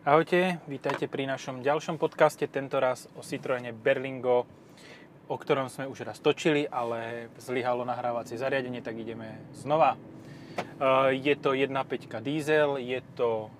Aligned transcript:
Ahojte, 0.00 0.64
vítajte 0.64 1.12
pri 1.12 1.28
našom 1.28 1.60
ďalšom 1.60 2.00
podcaste, 2.00 2.48
tentoraz 2.48 3.04
o 3.12 3.20
Citroene 3.20 3.76
Berlingo, 3.76 4.48
o 5.28 5.36
ktorom 5.36 5.68
sme 5.68 5.92
už 5.92 6.08
raz 6.08 6.16
točili, 6.24 6.64
ale 6.64 7.28
zlyhalo 7.36 7.84
nahrávacie 7.84 8.40
zariadenie, 8.40 8.80
tak 8.80 8.96
ideme 8.96 9.44
znova. 9.52 10.00
Uh, 10.80 11.12
Je 11.12 11.36
to 11.36 11.52
1.5 11.52 12.16
diesel, 12.24 12.80
je 12.80 13.04
to 13.12 13.52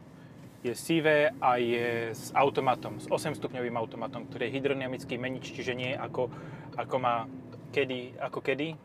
je 0.64 0.72
sivé 0.72 1.29
a 1.45 1.60
je 1.60 2.16
s 2.16 2.32
automatom, 2.32 3.04
s 3.04 3.06
8-stupňovým 3.12 3.76
automatom, 3.76 4.24
ktorý 4.24 4.48
je 4.48 4.54
hydrodynamický 4.56 5.20
menič, 5.20 5.52
čiže 5.52 5.76
nie 5.76 5.92
ako, 5.92 6.32
ako 6.80 6.96
má 7.04 7.28
kedy, 7.68 8.16
ako 8.16 8.40
kedy, 8.40 8.80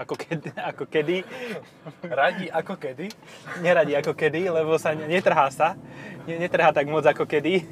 ako 0.00 0.14
kedy, 0.16 0.48
ako 0.56 0.84
kedy, 0.88 1.16
Radi 2.08 2.46
ako 2.48 2.74
kedy? 2.80 3.06
neradi 3.60 3.92
ako 4.00 4.16
kedy, 4.16 4.48
lebo 4.48 4.80
sa 4.80 4.96
ne- 4.96 5.04
netrhá 5.04 5.52
sa, 5.52 5.76
ne- 6.24 6.40
netrhá 6.40 6.72
tak 6.72 6.88
moc 6.88 7.04
ako 7.04 7.28
kedy. 7.28 7.68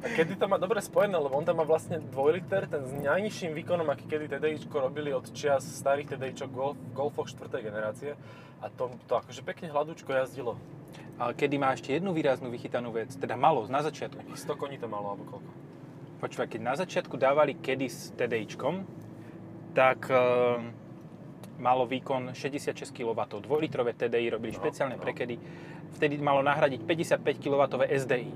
A 0.00 0.06
kedy 0.16 0.40
to 0.40 0.48
má 0.48 0.56
dobre 0.56 0.80
spojené, 0.80 1.12
lebo 1.12 1.36
on 1.36 1.44
tam 1.44 1.60
má 1.60 1.64
vlastne 1.68 2.00
2 2.00 2.36
liter, 2.40 2.64
ten 2.64 2.88
s 2.88 2.92
najnižším 3.04 3.52
výkonom, 3.52 3.84
aký 3.92 4.08
kedy 4.08 4.32
TDIčko 4.32 4.72
robili 4.80 5.12
od 5.12 5.28
čias 5.32 5.60
starých 5.60 6.16
TDIčok 6.16 6.48
Golf, 6.48 6.76
Golfoch 6.96 7.28
4. 7.28 7.52
generácie. 7.60 8.16
A 8.64 8.72
to, 8.72 8.88
to 9.04 9.20
akože 9.20 9.44
pekne 9.44 9.68
hladúčko 9.68 10.08
jazdilo. 10.08 10.56
Ale 11.20 11.36
kedy 11.36 11.60
má 11.60 11.76
ešte 11.76 11.92
jednu 11.92 12.16
výraznú 12.16 12.48
vychytanú 12.48 12.96
vec, 12.96 13.12
teda 13.12 13.36
malo, 13.36 13.68
na 13.68 13.84
začiatku. 13.84 14.16
Takých 14.16 14.40
100 14.40 14.56
koní 14.56 14.76
to 14.80 14.88
malo, 14.88 15.12
alebo 15.12 15.28
koľko. 15.28 15.50
Počúvaj, 16.16 16.48
keď 16.48 16.60
na 16.64 16.74
začiatku 16.80 17.20
dávali 17.20 17.60
kedy 17.60 17.86
s 17.92 18.16
TDIčkom, 18.16 18.88
tak 19.76 20.08
e, 20.08 20.16
malo 21.60 21.84
výkon 21.84 22.32
66 22.32 22.96
kW. 22.96 23.20
2-litrové 23.44 23.92
TDI 23.92 24.32
robili 24.32 24.56
No, 24.56 24.58
špeciálne 24.64 24.96
no. 24.96 25.02
pre 25.04 25.12
kedy. 25.12 25.36
Vtedy 26.00 26.16
malo 26.16 26.40
nahradiť 26.40 26.80
55 26.80 27.44
kW 27.44 27.62
SDI. 27.84 28.32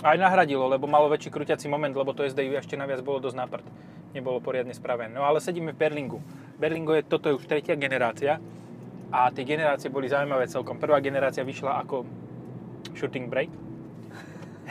Aj 0.00 0.16
nahradilo, 0.16 0.64
lebo 0.70 0.86
malo 0.86 1.10
väčší 1.10 1.28
krúťací 1.28 1.66
moment, 1.66 1.92
lebo 1.92 2.14
to 2.14 2.22
SDI 2.22 2.56
ešte 2.56 2.78
naviac 2.78 3.02
bolo 3.02 3.18
dosť 3.18 3.36
na 3.36 3.44
prd. 3.50 3.66
Nebolo 4.14 4.38
poriadne 4.38 4.72
spravené. 4.72 5.12
No 5.12 5.26
ale 5.26 5.42
sedíme 5.42 5.74
v 5.74 5.78
Berlingu. 5.82 6.18
Berlingo 6.56 6.94
je, 6.94 7.02
toto 7.04 7.28
je 7.28 7.36
už 7.36 7.44
tretia 7.50 7.74
generácia 7.74 8.38
a 9.10 9.28
tie 9.34 9.42
generácie 9.42 9.90
boli 9.90 10.06
zaujímavé 10.06 10.46
celkom. 10.46 10.78
Prvá 10.78 11.02
generácia 11.02 11.42
vyšla 11.42 11.82
ako 11.84 12.06
shooting 12.94 13.28
brake, 13.28 13.52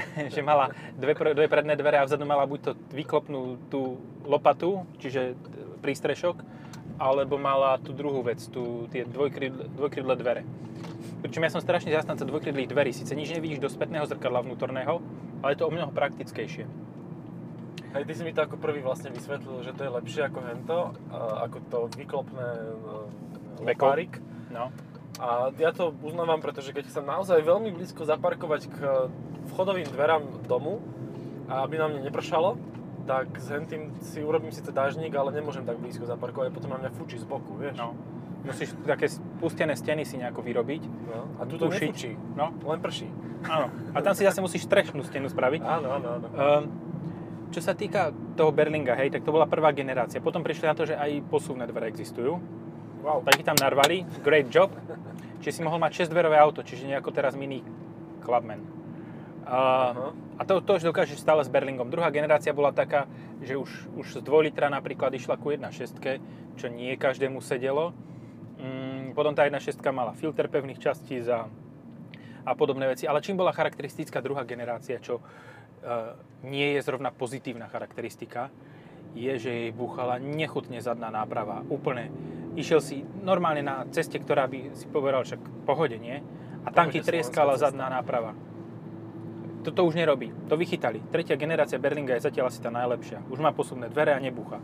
že 0.33 0.41
mala 0.41 0.71
dve, 0.95 1.13
dve 1.13 1.47
predné 1.47 1.75
dvere 1.75 1.99
a 1.99 2.07
vzadu 2.07 2.25
mala 2.25 2.47
buď 2.47 2.59
to 2.61 2.71
vyklopnú 2.93 3.57
tú 3.69 3.99
lopatu, 4.25 4.85
čiže 4.99 5.35
prístrešok, 5.79 6.41
alebo 6.99 7.39
mala 7.39 7.79
tú 7.79 7.95
druhú 7.95 8.19
vec, 8.21 8.43
tú, 8.51 8.85
tie 8.91 9.07
dvojkrydle, 9.07 9.71
dvojkrydle 9.79 10.15
dvere. 10.19 10.43
Pričom 11.19 11.43
ja 11.43 11.51
som 11.51 11.63
strašne 11.63 11.91
zastanca 11.91 12.23
dvojkrydlých 12.23 12.71
dverí. 12.71 12.91
Sice 12.95 13.15
nič 13.15 13.31
nevidíš 13.31 13.59
do 13.59 13.71
spätného 13.71 14.07
zrkadla 14.07 14.43
vnútorného, 14.43 15.03
ale 15.43 15.55
je 15.55 15.59
to 15.59 15.67
o 15.67 15.71
mnoho 15.71 15.91
praktickejšie. 15.91 16.67
Hej, 17.89 18.03
ty 18.05 18.13
si 18.13 18.21
mi 18.21 18.31
to 18.35 18.45
ako 18.45 18.61
prvý 18.61 18.85
vlastne 18.85 19.09
vysvetlil, 19.09 19.65
že 19.65 19.73
to 19.73 19.81
je 19.81 19.91
lepšie 19.91 20.21
ako 20.29 20.39
hento, 20.45 20.79
ako 21.41 21.57
to 21.73 21.79
vyklopné 21.97 22.47
e, 22.53 23.65
Beko. 23.65 23.65
lepárik. 23.65 24.13
No. 24.53 24.69
A 25.19 25.51
ja 25.59 25.75
to 25.75 25.91
uznávam, 25.99 26.39
pretože 26.39 26.71
keď 26.71 26.87
chcem 26.87 27.03
naozaj 27.03 27.43
veľmi 27.43 27.75
blízko 27.75 28.07
zaparkovať 28.07 28.61
k 28.71 28.77
vchodovým 29.51 29.87
dverám 29.91 30.47
domu, 30.47 30.79
a 31.49 31.65
aby 31.67 31.75
na 31.75 31.91
mne 31.91 32.07
nepršalo, 32.07 32.55
tak 33.03 33.33
s 33.35 33.49
hentým 33.49 33.89
si 34.05 34.21
urobím 34.21 34.53
síce 34.53 34.69
dážnik, 34.69 35.11
ale 35.11 35.33
nemôžem 35.33 35.65
tak 35.65 35.81
blízko 35.81 36.05
zaparkovať, 36.05 36.53
potom 36.53 36.71
na 36.71 36.77
mňa 36.77 36.93
fučí 36.93 37.17
z 37.17 37.25
boku, 37.25 37.57
vieš? 37.57 37.75
no. 37.75 37.97
Musíš 38.39 38.71
také 38.87 39.11
spustené 39.11 39.75
steny 39.75 40.07
si 40.07 40.15
nejako 40.15 40.39
vyrobiť. 40.39 40.87
No. 41.11 41.27
A 41.35 41.43
tu 41.43 41.59
to 41.59 41.67
nefučí, 41.67 42.15
No, 42.39 42.55
len 42.63 42.79
prší. 42.79 43.11
áno. 43.43 43.67
A 43.91 43.99
tam 43.99 44.15
si 44.15 44.23
zase 44.23 44.39
musíš 44.39 44.63
strešnú 44.63 45.03
stenu 45.03 45.27
spraviť. 45.27 45.59
Áno, 45.59 45.87
áno, 45.99 46.07
áno. 46.15 46.27
Um, 46.31 46.63
čo 47.51 47.59
sa 47.59 47.75
týka 47.75 48.15
toho 48.39 48.55
Berlinga, 48.55 48.95
hej, 48.95 49.11
tak 49.11 49.27
to 49.27 49.35
bola 49.35 49.43
prvá 49.43 49.75
generácia. 49.75 50.23
Potom 50.23 50.39
prišli 50.39 50.71
na 50.71 50.75
to, 50.77 50.87
že 50.87 50.95
aj 50.95 51.27
posuvné 51.27 51.67
dvere 51.67 51.91
existujú. 51.91 52.39
Wow. 52.99 53.23
Tak 53.23 53.39
ich 53.39 53.47
tam 53.47 53.55
narvali, 53.55 54.03
great 54.19 54.51
job. 54.51 54.75
Čiže 55.39 55.55
si 55.55 55.61
mohol 55.63 55.79
mať 55.79 56.03
6-dverové 56.03 56.35
auto, 56.35 56.67
čiže 56.67 56.83
nie 56.83 56.99
ako 56.99 57.15
teraz 57.15 57.31
mini 57.31 57.63
Clubman. 58.19 58.59
Uh, 59.49 60.11
a 60.37 60.45
to, 60.45 60.59
to 60.61 60.77
už 60.77 60.83
dokážeš 60.91 61.23
stále 61.23 61.41
s 61.41 61.49
Berlingom. 61.49 61.87
Druhá 61.87 62.11
generácia 62.11 62.51
bola 62.51 62.75
taká, 62.75 63.07
že 63.39 63.55
už, 63.55 63.71
už 63.97 64.19
z 64.19 64.21
2 64.21 64.51
litra 64.51 64.67
napríklad 64.67 65.15
išla 65.15 65.39
ku 65.39 65.49
1.6, 65.55 65.95
čo 66.59 66.67
nie 66.67 66.93
každému 66.99 67.39
sedelo. 67.39 67.95
Mm, 68.59 69.15
potom 69.15 69.31
tá 69.31 69.47
1.6 69.47 69.79
mala 69.95 70.11
filter 70.13 70.51
pevných 70.51 70.77
častíc 70.77 71.23
a, 71.31 71.47
a 72.45 72.51
podobné 72.53 72.91
veci. 72.91 73.07
Ale 73.07 73.23
čím 73.23 73.39
bola 73.39 73.55
charakteristická 73.55 74.19
druhá 74.19 74.43
generácia, 74.43 74.99
čo 74.99 75.23
uh, 75.23 76.19
nie 76.43 76.75
je 76.77 76.83
zrovna 76.83 77.15
pozitívna 77.15 77.71
charakteristika, 77.71 78.51
je, 79.17 79.33
že 79.39 79.49
jej 79.49 79.71
búchala 79.73 80.21
nechutne 80.21 80.77
zadná 80.83 81.09
náprava. 81.09 81.65
Úplne. 81.65 82.11
Išiel 82.57 82.81
si 82.81 83.05
normálne 83.21 83.61
na 83.61 83.85
ceste, 83.93 84.17
ktorá 84.17 84.49
by 84.49 84.73
si 84.73 84.89
povedal 84.89 85.21
však 85.21 85.41
v 85.41 85.63
pohode, 85.65 85.97
nie? 86.01 86.17
A 86.65 86.69
tam 86.73 86.89
ti 86.89 86.99
trieskala 86.99 87.55
zadná 87.55 87.87
náprava. 87.87 88.33
Toto 89.59 89.83
už 89.83 89.99
nerobí. 89.99 90.31
To 90.47 90.55
vychytali. 90.55 91.03
Tretia 91.11 91.35
generácia 91.35 91.77
Berlinga 91.77 92.15
je 92.15 92.25
zatiaľ 92.25 92.47
asi 92.47 92.63
tá 92.63 92.71
najlepšia. 92.71 93.27
Už 93.27 93.43
má 93.43 93.51
posuvné 93.51 93.91
dvere 93.91 94.15
a 94.15 94.19
nebucha. 94.19 94.63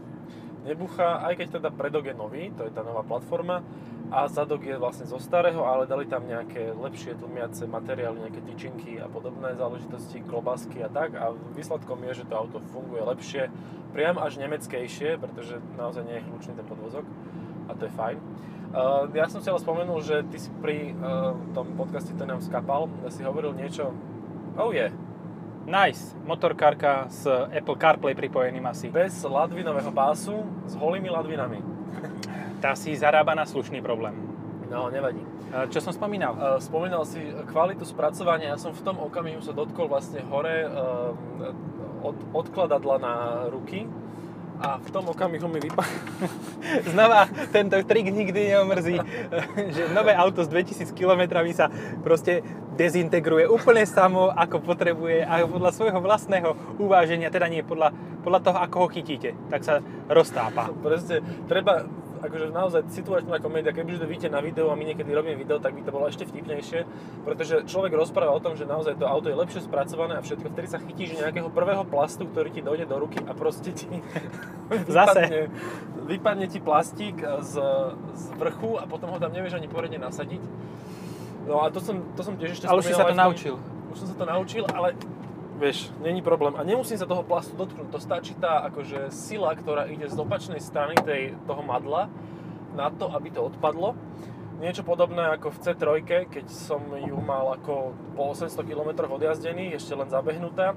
Nebucha, 0.65 1.21
aj 1.21 1.37
keď 1.37 1.47
teda 1.61 1.69
predok 1.69 2.09
je 2.09 2.15
nový, 2.17 2.49
to 2.57 2.65
je 2.65 2.73
tá 2.73 2.81
nová 2.81 3.05
platforma, 3.05 3.61
a 4.09 4.25
zadok 4.29 4.65
je 4.65 4.77
vlastne 4.77 5.05
zo 5.05 5.17
starého, 5.17 5.65
ale 5.65 5.89
dali 5.89 6.05
tam 6.05 6.25
nejaké 6.25 6.73
lepšie 6.73 7.17
tlmiace 7.17 7.65
materiály, 7.65 8.21
nejaké 8.21 8.41
tyčinky 8.45 9.01
a 9.01 9.09
podobné 9.09 9.57
záležitosti, 9.57 10.25
klobásky 10.25 10.81
a 10.85 10.89
tak. 10.89 11.17
A 11.17 11.33
výsledkom 11.53 12.01
je, 12.09 12.21
že 12.21 12.27
to 12.29 12.37
auto 12.37 12.61
funguje 12.69 13.01
lepšie, 13.01 13.49
priam 13.93 14.17
až 14.21 14.37
nemeckejšie, 14.37 15.17
pretože 15.17 15.57
naozaj 15.77 16.05
nie 16.05 16.17
je 16.21 16.27
hlučný 16.29 16.53
ten 16.53 16.65
podvozok 16.65 17.05
a 17.67 17.71
to 17.73 17.85
je 17.85 17.93
fajn. 17.93 18.17
Uh, 18.75 19.07
ja 19.15 19.31
som 19.31 19.39
si 19.39 19.47
ale 19.47 19.61
spomenul, 19.63 20.03
že 20.03 20.27
ty 20.27 20.37
si 20.37 20.51
pri 20.59 20.91
uh, 20.99 21.31
tom 21.55 21.73
podcaste, 21.79 22.11
ten 22.17 22.27
nám 22.27 22.43
skapal, 22.43 22.91
si 23.07 23.23
hovoril 23.23 23.55
niečo, 23.55 23.95
oh 24.59 24.75
je, 24.75 24.89
yeah, 24.89 24.93
Nice. 25.65 26.13
Motorkárka 26.25 27.09
s 27.09 27.25
Apple 27.49 27.73
CarPlay 27.81 28.13
pripojeným 28.13 28.61
asi. 28.69 28.85
bez 28.93 29.25
ladvinového 29.25 29.89
pásu, 29.89 30.45
s 30.69 30.77
holými 30.77 31.09
ladvinami. 31.09 31.57
Tá 32.61 32.77
si 32.77 32.93
zarába 32.93 33.33
na 33.33 33.49
slušný 33.49 33.81
problém. 33.81 34.13
No, 34.69 34.93
nevadí. 34.93 35.25
E, 35.49 35.65
Čo 35.73 35.89
som 35.89 35.93
spomínal? 35.93 36.37
Uh, 36.37 36.61
spomínal 36.61 37.01
si 37.05 37.17
kvalitu 37.49 37.81
spracovania, 37.81 38.53
ja 38.53 38.57
som 38.61 38.77
v 38.77 38.81
tom 38.85 39.01
okamihu 39.01 39.41
sa 39.41 39.57
dotkol 39.57 39.89
vlastne 39.89 40.21
hore 40.29 40.69
uh, 40.69 41.13
od, 42.05 42.17
odkladadla 42.33 42.95
na 43.01 43.13
ruky 43.49 43.89
a 44.59 44.79
v 44.79 44.89
tom 44.91 45.11
okamihu 45.11 45.47
mi 45.51 45.59
vypadlo. 45.59 45.99
Znova 46.91 47.27
tento 47.51 47.75
trik 47.83 48.09
nikdy 48.11 48.55
neomrzí, 48.55 48.97
že 49.75 49.83
nové 49.91 50.15
auto 50.15 50.43
s 50.43 50.49
2000 50.49 50.95
km 50.95 51.23
sa 51.51 51.67
proste 52.03 52.41
dezintegruje 52.75 53.47
úplne 53.47 53.87
samo, 53.87 54.31
ako 54.31 54.59
potrebuje 54.59 55.23
a 55.23 55.47
podľa 55.47 55.71
svojho 55.71 55.99
vlastného 56.03 56.79
uváženia, 56.79 57.31
teda 57.31 57.47
nie 57.47 57.63
podľa, 57.63 57.95
podľa 58.23 58.39
toho, 58.43 58.57
ako 58.59 58.75
ho 58.85 58.87
chytíte, 58.91 59.31
tak 59.47 59.63
sa 59.63 59.79
roztápa. 60.11 60.75
Proste 60.83 61.23
treba 61.47 61.87
akože 62.27 62.51
naozaj 62.51 62.81
situačná 62.91 63.37
komédia, 63.39 63.71
kebyže 63.71 64.03
to 64.03 64.07
vidíte 64.09 64.29
na 64.33 64.41
videu 64.41 64.67
a 64.67 64.75
my 64.75 64.83
niekedy 64.83 65.09
robíme 65.13 65.37
video, 65.37 65.61
tak 65.61 65.77
by 65.77 65.81
to 65.85 65.91
bolo 65.93 66.05
ešte 66.09 66.25
vtipnejšie, 66.25 66.83
pretože 67.23 67.63
človek 67.69 67.93
rozpráva 67.93 68.33
o 68.33 68.41
tom, 68.41 68.57
že 68.57 68.65
naozaj 68.65 68.97
to 68.97 69.05
auto 69.05 69.29
je 69.29 69.37
lepšie 69.37 69.61
spracované 69.63 70.17
a 70.17 70.25
všetko, 70.25 70.51
vtedy 70.51 70.67
sa 70.67 70.81
chytíš 70.81 71.17
nejakého 71.21 71.47
prvého 71.53 71.85
plastu, 71.85 72.25
ktorý 72.25 72.49
ti 72.49 72.61
dojde 72.65 72.89
do 72.89 72.97
ruky 72.97 73.21
a 73.23 73.31
proste 73.37 73.71
ti 73.71 73.87
Zase. 74.89 75.25
vypadne, 75.25 75.41
vypadne 76.09 76.45
ti 76.49 76.59
plastík 76.59 77.21
z, 77.41 77.53
z 78.17 78.23
vrchu 78.35 78.81
a 78.81 78.89
potom 78.89 79.13
ho 79.13 79.17
tam 79.21 79.31
nevieš 79.31 79.57
ani 79.57 79.69
poriadne 79.69 80.01
nasadiť. 80.01 80.41
No 81.45 81.61
a 81.61 81.69
to 81.69 81.77
som, 81.77 82.01
to 82.17 82.21
som 82.25 82.33
tiež 82.41 82.57
ešte 82.57 82.65
Ale 82.65 82.81
už 82.81 82.89
si 82.89 82.97
sa 82.97 83.05
to 83.05 83.13
naučil. 83.13 83.55
Už 83.93 83.97
som 84.01 84.07
sa 84.09 84.15
to 84.17 84.25
naučil, 84.25 84.65
ale 84.73 84.97
vieš, 85.55 85.91
není 86.03 86.21
problém. 86.21 86.53
A 86.59 86.63
nemusím 86.63 86.99
sa 86.99 87.07
toho 87.07 87.23
plastu 87.23 87.55
dotknúť. 87.55 87.89
To 87.91 87.99
stačí 87.99 88.35
tá 88.35 88.67
akože 88.67 89.09
sila, 89.11 89.55
ktorá 89.55 89.87
ide 89.87 90.07
z 90.11 90.17
opačnej 90.19 90.59
strany 90.59 90.95
tej, 90.99 91.35
toho 91.47 91.63
madla 91.63 92.11
na 92.75 92.91
to, 92.91 93.07
aby 93.15 93.31
to 93.31 93.41
odpadlo. 93.47 93.95
Niečo 94.59 94.87
podobné 94.87 95.35
ako 95.35 95.51
v 95.51 95.61
C3, 95.67 95.83
keď 96.31 96.45
som 96.47 96.79
ju 96.95 97.17
mal 97.19 97.59
ako 97.59 97.91
po 98.15 98.31
800 98.31 98.55
km 98.63 99.03
odjazdený, 99.11 99.75
ešte 99.75 99.95
len 99.95 100.07
zabehnutá. 100.07 100.75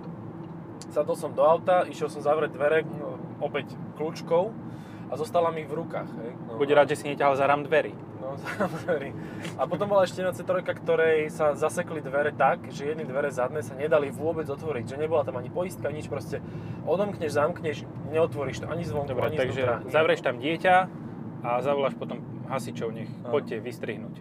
Sadol 0.91 1.15
som 1.15 1.35
do 1.35 1.47
auta, 1.47 1.87
išiel 1.87 2.11
som 2.11 2.23
zavrieť 2.23 2.55
dvere, 2.55 2.83
no, 2.87 3.19
opäť 3.39 3.75
kľúčkou 3.99 4.51
a 5.11 5.15
zostala 5.15 5.55
mi 5.55 5.63
v 5.63 5.75
rukách. 5.75 6.11
Hej. 6.11 6.31
No, 6.51 6.59
Buď 6.59 6.69
rád, 6.75 6.91
že 6.91 6.99
si 7.03 7.07
neťahal 7.07 7.39
za 7.39 7.47
ram 7.47 7.63
dverí. 7.63 7.95
No, 8.29 8.37
dverí. 8.85 9.17
A 9.57 9.65
potom 9.65 9.89
bola 9.89 10.05
ešte 10.05 10.21
jedna 10.21 10.37
C3, 10.37 10.61
ktorej 10.61 11.33
sa 11.33 11.57
zasekli 11.57 12.05
dvere 12.05 12.37
tak, 12.37 12.69
že 12.69 12.93
jedny 12.93 13.09
dvere 13.09 13.33
zadné 13.33 13.65
sa 13.65 13.73
nedali 13.73 14.13
vôbec 14.13 14.45
otvoriť, 14.45 14.85
že 14.85 14.97
nebola 15.01 15.25
tam 15.25 15.41
ani 15.41 15.49
poistka, 15.49 15.89
nič 15.89 16.13
proste. 16.13 16.45
Odomkneš, 16.85 17.33
zamkneš, 17.33 17.89
neotvoríš 18.13 18.65
to 18.65 18.67
ani 18.69 18.85
zvonku, 18.85 19.17
Dobre, 19.17 19.33
ani 19.33 19.39
takže 19.41 19.63
znútra. 19.65 19.77
zavrieš 19.89 20.21
tam 20.21 20.37
dieťa 20.37 20.77
a 21.41 21.51
zavoláš 21.65 21.97
potom 21.97 22.21
hasičov, 22.53 22.93
nech 22.93 23.09
Áno. 23.25 23.33
poďte 23.33 23.65
vystrihnúť. 23.65 24.17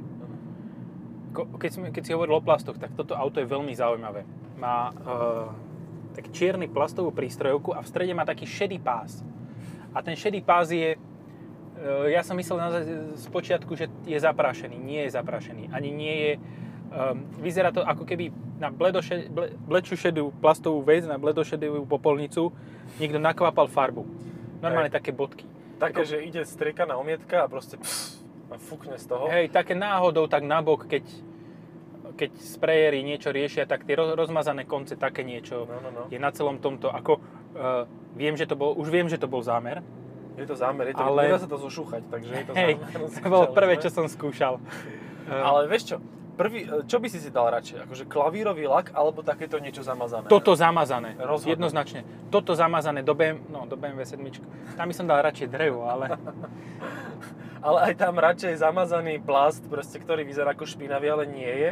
Keď, 1.37 1.71
sme, 1.71 1.85
keď 1.93 2.03
si 2.07 2.11
hovoril 2.15 2.39
o 2.39 2.41
plastoch, 2.41 2.79
tak 2.79 2.95
toto 2.95 3.13
auto 3.13 3.37
je 3.43 3.45
veľmi 3.45 3.69
zaujímavé. 3.75 4.25
Má 4.57 4.89
uh, 4.89 5.53
tak 6.17 6.33
čierny 6.33 6.65
plastovú 6.65 7.13
prístrojovku 7.13 7.77
a 7.77 7.85
v 7.85 7.87
strede 7.93 8.13
má 8.17 8.25
taký 8.25 8.49
šedý 8.49 8.81
pás. 8.81 9.21
A 9.93 10.01
ten 10.01 10.17
šedý 10.17 10.41
pás 10.41 10.73
je, 10.73 10.97
ja 12.09 12.21
som 12.25 12.37
myslel 12.37 12.57
na 12.57 12.69
z 13.13 13.25
počiatku, 13.29 13.77
že 13.77 13.89
je 14.03 14.17
zaprášený. 14.17 14.77
Nie 14.77 15.05
je 15.07 15.11
zaprášený. 15.13 15.69
Ani 15.69 15.93
nie 15.93 16.15
je, 16.15 16.31
um, 16.89 17.23
vyzerá 17.39 17.69
to 17.69 17.85
ako 17.85 18.03
keby 18.03 18.33
na 18.57 18.73
bledoše, 18.73 19.29
ble, 19.29 19.53
blečú 19.69 19.93
šedú 19.93 20.33
plastovú 20.41 20.81
vec, 20.81 21.05
na 21.05 21.21
bledošedú 21.21 21.85
popolnicu 21.85 22.49
niekto 22.97 23.21
nakvapal 23.21 23.69
farbu. 23.69 24.03
Normálne 24.57 24.89
také 24.89 25.13
bodky. 25.13 25.45
Také, 25.77 26.09
že 26.09 26.17
ide 26.25 26.41
striekaná 26.41 26.97
omietka 26.97 27.45
a 27.45 27.47
proste 27.47 27.77
pss, 27.77 28.25
a 28.49 28.57
fúkne 28.57 28.97
z 28.97 29.05
toho. 29.05 29.29
Hej, 29.29 29.53
také 29.53 29.77
náhodou 29.77 30.25
tak 30.25 30.41
nabok, 30.41 30.89
keď, 30.89 31.05
keď 32.17 32.31
sprayeri 32.41 33.05
niečo 33.05 33.29
riešia, 33.29 33.69
tak 33.69 33.85
tie 33.85 33.93
roz- 33.93 34.17
rozmazané 34.17 34.65
konce, 34.65 34.97
také 34.97 35.21
niečo 35.21 35.69
No, 35.69 35.77
no, 35.77 35.89
no. 35.93 36.01
je 36.09 36.17
na 36.17 36.33
celom 36.33 36.57
tomto. 36.57 36.89
Ako, 36.89 37.21
uh, 37.21 37.85
viem, 38.17 38.33
že 38.33 38.49
to 38.49 38.57
bol, 38.57 38.73
už 38.73 38.89
viem, 38.89 39.05
že 39.05 39.21
to 39.21 39.29
bol 39.29 39.45
zámer. 39.45 39.85
Je 40.37 40.45
to 40.45 40.55
zámer, 40.55 40.93
je 40.93 40.95
to, 40.95 41.03
Ale- 41.03 41.25
nedá 41.27 41.37
sa 41.41 41.49
to 41.49 41.57
zošúchať, 41.57 42.01
takže 42.13 42.31
je 42.31 42.45
to 42.45 42.53
Hej, 42.53 42.73
zámer. 42.77 43.09
to 43.25 43.29
bolo 43.29 43.45
prvé, 43.51 43.73
čo 43.81 43.89
som 43.89 44.05
skúšal. 44.05 44.61
Ale 45.49 45.65
vieš 45.67 45.91
čo, 45.91 45.97
prvý, 46.37 46.69
čo 46.85 47.01
by 47.01 47.07
si 47.09 47.19
si 47.19 47.33
dal 47.33 47.49
radšej? 47.49 47.83
Akože 47.89 48.03
klavírový 48.05 48.69
lak 48.69 48.93
alebo 48.93 49.25
takéto 49.25 49.57
niečo 49.57 49.81
zamazané? 49.81 50.29
toto 50.29 50.53
zamazané, 50.53 51.17
Rozhodne. 51.17 51.57
jednoznačne. 51.57 52.01
Toto 52.29 52.53
zamazané 52.53 53.01
do, 53.01 53.17
BM, 53.17 53.49
no, 53.49 53.65
do 53.65 53.75
BMW 53.75 54.05
7. 54.05 54.21
Tam 54.77 54.85
by 54.87 54.93
som 54.95 55.09
dal 55.09 55.19
radšej 55.25 55.49
drevo, 55.49 55.89
ale 55.89 56.13
Ale 57.57 57.91
aj 57.91 57.93
tam 57.97 58.15
radšej 58.21 58.61
zamazaný 58.61 59.17
plast, 59.19 59.65
proste, 59.65 59.97
ktorý 59.97 60.21
vyzerá 60.23 60.53
ako 60.53 60.69
špinavý, 60.69 61.09
ale 61.09 61.25
nie 61.25 61.49
je. 61.49 61.69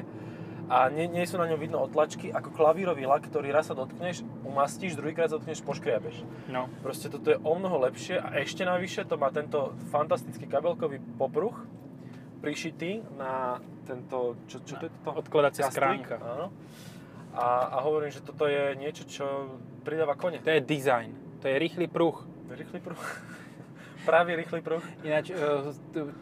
A 0.65 0.89
nie, 0.89 1.05
nie 1.05 1.21
sú 1.29 1.37
na 1.37 1.45
ňom 1.45 1.61
vidno 1.61 1.77
otlačky, 1.85 2.33
ako 2.33 2.49
klavírový 2.49 3.05
lak, 3.05 3.29
ktorý 3.29 3.53
raz 3.53 3.69
sa 3.69 3.77
dotkneš, 3.77 4.25
umastíš, 4.41 4.97
druhýkrát 4.97 5.29
sa 5.29 5.37
dotkneš, 5.37 5.61
poškriabeš. 5.61 6.25
no. 6.49 6.65
Proste 6.81 7.05
toto 7.13 7.29
je 7.29 7.37
o 7.37 7.53
mnoho 7.53 7.77
lepšie 7.85 8.17
a 8.17 8.41
ešte 8.41 8.65
navyše 8.65 9.05
to 9.05 9.13
má 9.13 9.29
tento 9.29 9.77
fantastický 9.93 10.49
kabelkový 10.49 10.97
popruh 11.21 11.53
prišitý 12.41 13.05
na 13.17 13.61
tento, 13.85 14.37
čo, 14.49 14.61
čo 14.65 14.73
to 14.81 14.89
je 14.89 14.91
toto? 15.01 15.21
Odkladacia 15.21 15.69
schránka. 15.69 16.17
Áno. 16.17 16.49
A, 17.35 17.77
a 17.77 17.77
hovorím, 17.85 18.09
že 18.09 18.25
toto 18.25 18.49
je 18.49 18.73
niečo, 18.79 19.05
čo 19.05 19.25
pridáva 19.85 20.17
kone. 20.17 20.41
To 20.41 20.49
je 20.49 20.61
design, 20.65 21.13
to 21.41 21.49
je 21.51 21.55
rýchly 21.61 21.85
pruh. 21.85 22.15
Rýchly 22.49 22.79
pruh. 22.81 23.01
Pravý 24.09 24.37
rýchly 24.37 24.61
pruh. 24.61 24.81
Ináč, 25.01 25.33
tu- 25.93 26.13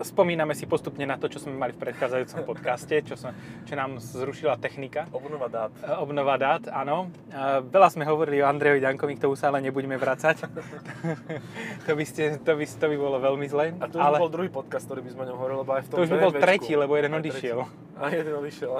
spomíname 0.00 0.56
si 0.56 0.64
postupne 0.64 1.04
na 1.04 1.20
to, 1.20 1.28
čo 1.28 1.40
sme 1.40 1.56
mali 1.56 1.72
v 1.76 1.80
predchádzajúcom 1.84 2.40
podcaste, 2.44 2.94
čo, 3.04 3.14
sme, 3.16 3.36
čo 3.68 3.74
nám 3.76 4.00
zrušila 4.00 4.56
technika. 4.56 5.06
Obnova 5.12 5.48
dát. 5.52 5.72
E, 5.80 5.92
Obnova 6.00 6.34
dát, 6.40 6.62
áno. 6.72 7.12
E, 7.28 7.64
Veľa 7.68 7.88
sme 7.92 8.04
hovorili 8.08 8.40
o 8.40 8.48
Andrejovi 8.48 8.80
Dankovi, 8.80 9.16
k 9.16 9.24
tomu 9.28 9.36
sa 9.36 9.52
ale 9.52 9.60
nebudeme 9.60 10.00
vracať. 10.00 10.48
to, 11.86 11.92
by 11.92 12.04
ste, 12.04 12.40
to, 12.40 12.52
by, 12.56 12.64
to 12.64 12.86
by 12.88 12.96
bolo 12.96 13.16
veľmi 13.20 13.46
zle. 13.46 13.76
A 13.76 13.84
to 13.86 14.00
už 14.00 14.04
ale 14.04 14.16
bol 14.18 14.32
druhý 14.32 14.50
podcast, 14.50 14.88
ktorý 14.88 15.04
by 15.04 15.10
sme 15.12 15.20
o 15.24 15.26
ňom 15.32 15.36
hovorili, 15.36 15.58
lebo 15.62 15.72
aj 15.76 15.82
v 15.84 15.88
tom 15.88 15.96
to 15.96 16.04
už 16.04 16.10
by 16.10 16.18
bol 16.18 16.34
tretí, 16.34 16.72
lebo 16.74 16.92
jeden 16.96 17.12
odišiel. 17.14 17.58
A 18.00 18.02
jeden 18.10 18.34
odišiel. 18.40 18.72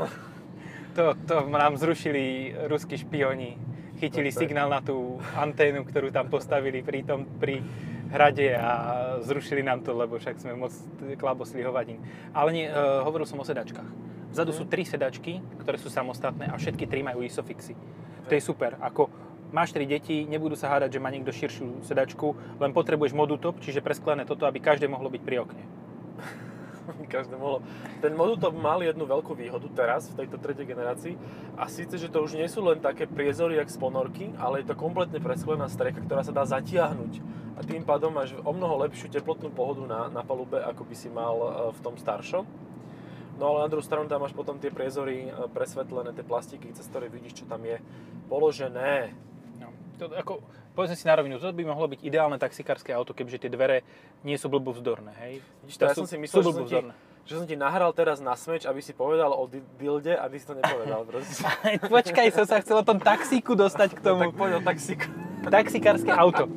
To, 0.99 1.15
to 1.15 1.35
nám 1.47 1.79
zrušili 1.79 2.57
ruskí 2.67 2.99
špioni. 2.99 3.55
Chytili 4.01 4.33
signál 4.33 4.73
na 4.73 4.81
tú 4.81 5.21
anténu, 5.37 5.85
ktorú 5.85 6.09
tam 6.09 6.33
postavili 6.33 6.81
pri, 6.81 7.05
tom, 7.05 7.29
pri 7.37 7.61
hrade 8.11 8.53
a 8.59 8.71
zrušili 9.23 9.63
nám 9.63 9.81
to, 9.87 9.95
lebo 9.95 10.19
však 10.19 10.43
sme 10.43 10.59
moc 10.59 10.75
klabosli 11.17 11.63
hovadín. 11.63 12.03
Ale 12.35 12.51
nie, 12.53 12.67
uh, 12.67 13.07
hovoril 13.07 13.25
som 13.27 13.39
o 13.39 13.47
sedačkách. 13.47 13.87
Vzadu 14.31 14.51
Mhm. 14.55 14.59
sú 14.59 14.65
tri 14.67 14.83
sedačky, 14.87 15.33
ktoré 15.63 15.79
sú 15.79 15.91
samostatné 15.91 16.51
a 16.51 16.55
všetky 16.59 16.87
tri 16.87 17.03
majú 17.03 17.23
isofixy. 17.23 17.75
To 18.27 18.33
je 18.35 18.43
super. 18.43 18.79
Ako 18.79 19.11
máš 19.51 19.75
tri 19.75 19.87
deti, 19.87 20.23
nebudú 20.23 20.55
sa 20.55 20.71
hádať, 20.71 20.95
že 20.95 21.03
má 21.03 21.11
niekto 21.11 21.35
širšiu 21.35 21.83
sedačku, 21.83 22.39
len 22.63 22.71
potrebuješ 22.71 23.11
modutop, 23.11 23.59
čiže 23.59 23.83
presklené 23.83 24.23
toto, 24.23 24.47
aby 24.47 24.63
každé 24.63 24.87
mohlo 24.87 25.11
byť 25.11 25.23
pri 25.27 25.37
okne. 25.43 25.65
Každé 27.15 27.37
mohlo. 27.37 27.63
Ten 28.01 28.17
Modutop 28.17 28.57
mal 28.57 28.81
jednu 28.83 29.05
veľkú 29.07 29.37
výhodu 29.37 29.67
teraz, 29.73 30.09
v 30.11 30.25
tejto 30.25 30.37
tretej 30.41 30.67
generácii. 30.67 31.15
A 31.57 31.69
síce, 31.69 31.97
že 32.01 32.09
to 32.09 32.25
už 32.25 32.37
nie 32.37 32.49
sú 32.49 32.65
len 32.65 32.81
také 32.81 33.05
priezory, 33.07 33.59
jak 33.59 33.71
z 33.71 33.79
ponorky, 33.79 34.33
ale 34.41 34.63
je 34.63 34.73
to 34.73 34.79
kompletne 34.79 35.21
presklená 35.21 35.69
strecha, 35.69 36.03
ktorá 36.03 36.25
sa 36.25 36.35
dá 36.35 36.45
zatiahnuť. 36.49 37.13
A 37.57 37.61
tým 37.61 37.85
pádom 37.85 38.17
máš 38.17 38.33
o 38.41 38.53
mnoho 38.57 38.81
lepšiu 38.89 39.13
teplotnú 39.13 39.53
pohodu 39.53 39.85
na, 39.85 40.01
na 40.09 40.23
palube, 40.25 40.57
ako 40.57 40.89
by 40.89 40.95
si 40.97 41.13
mal 41.13 41.37
e, 41.37 41.49
v 41.77 41.81
tom 41.85 41.95
staršom. 42.01 42.49
No 43.37 43.57
ale 43.57 43.69
na 43.69 43.71
druhú 43.73 43.85
stranu 43.85 44.09
tam 44.09 44.25
máš 44.25 44.33
potom 44.33 44.57
tie 44.57 44.73
priezory 44.73 45.29
e, 45.29 45.31
presvetlené, 45.53 46.17
tie 46.17 46.25
plastiky, 46.25 46.73
cez 46.73 46.89
ktoré 46.89 47.13
vidíš, 47.13 47.45
čo 47.45 47.45
tam 47.45 47.61
je 47.65 47.77
položené. 48.33 49.13
No, 50.01 50.07
to, 50.07 50.15
ako, 50.15 50.33
povedzme 50.73 50.97
si 50.97 51.05
na 51.05 51.15
rovinu, 51.15 51.37
to 51.37 51.51
by 51.51 51.63
mohlo 51.63 51.87
byť 51.87 52.01
ideálne 52.01 52.37
taxikárske 52.37 52.89
auto, 52.91 53.13
kebyže 53.13 53.37
tie 53.39 53.49
dvere 53.49 53.85
nie 54.23 54.35
sú 54.35 54.49
blbovzdorné, 54.49 55.13
hej? 55.21 55.35
Vidíš, 55.63 55.77
To 55.77 55.85
ja 55.85 55.93
sú- 55.93 56.03
som 56.03 56.09
si 56.09 56.17
myslel, 56.17 56.41
že 56.41 56.51
som, 56.51 56.65
ti, 56.65 56.77
že 57.23 57.35
som 57.35 57.45
ti 57.45 57.55
nahral 57.55 57.93
teraz 57.93 58.19
na 58.19 58.33
smeč, 58.33 58.65
aby 58.65 58.79
si 58.79 58.91
povedal 58.91 59.29
o 59.29 59.45
di- 59.45 59.61
dilde 59.77 60.13
a 60.13 60.25
ty 60.25 60.37
si 60.37 60.45
to 60.45 60.55
nepovedal. 60.55 61.05
Počkaj, 61.93 62.27
som 62.33 62.45
sa 62.45 62.59
chcel 62.59 62.77
o 62.77 62.87
tom 62.87 62.97
taxíku 62.97 63.53
dostať 63.55 63.93
k 63.93 64.01
No, 64.01 64.05
tomu. 64.07 64.21
tak 64.23 64.33
poď 64.35 64.51
o 64.55 64.63
taxíku. 64.63 65.07
Taxikárske 65.43 66.11
auto. 66.11 66.49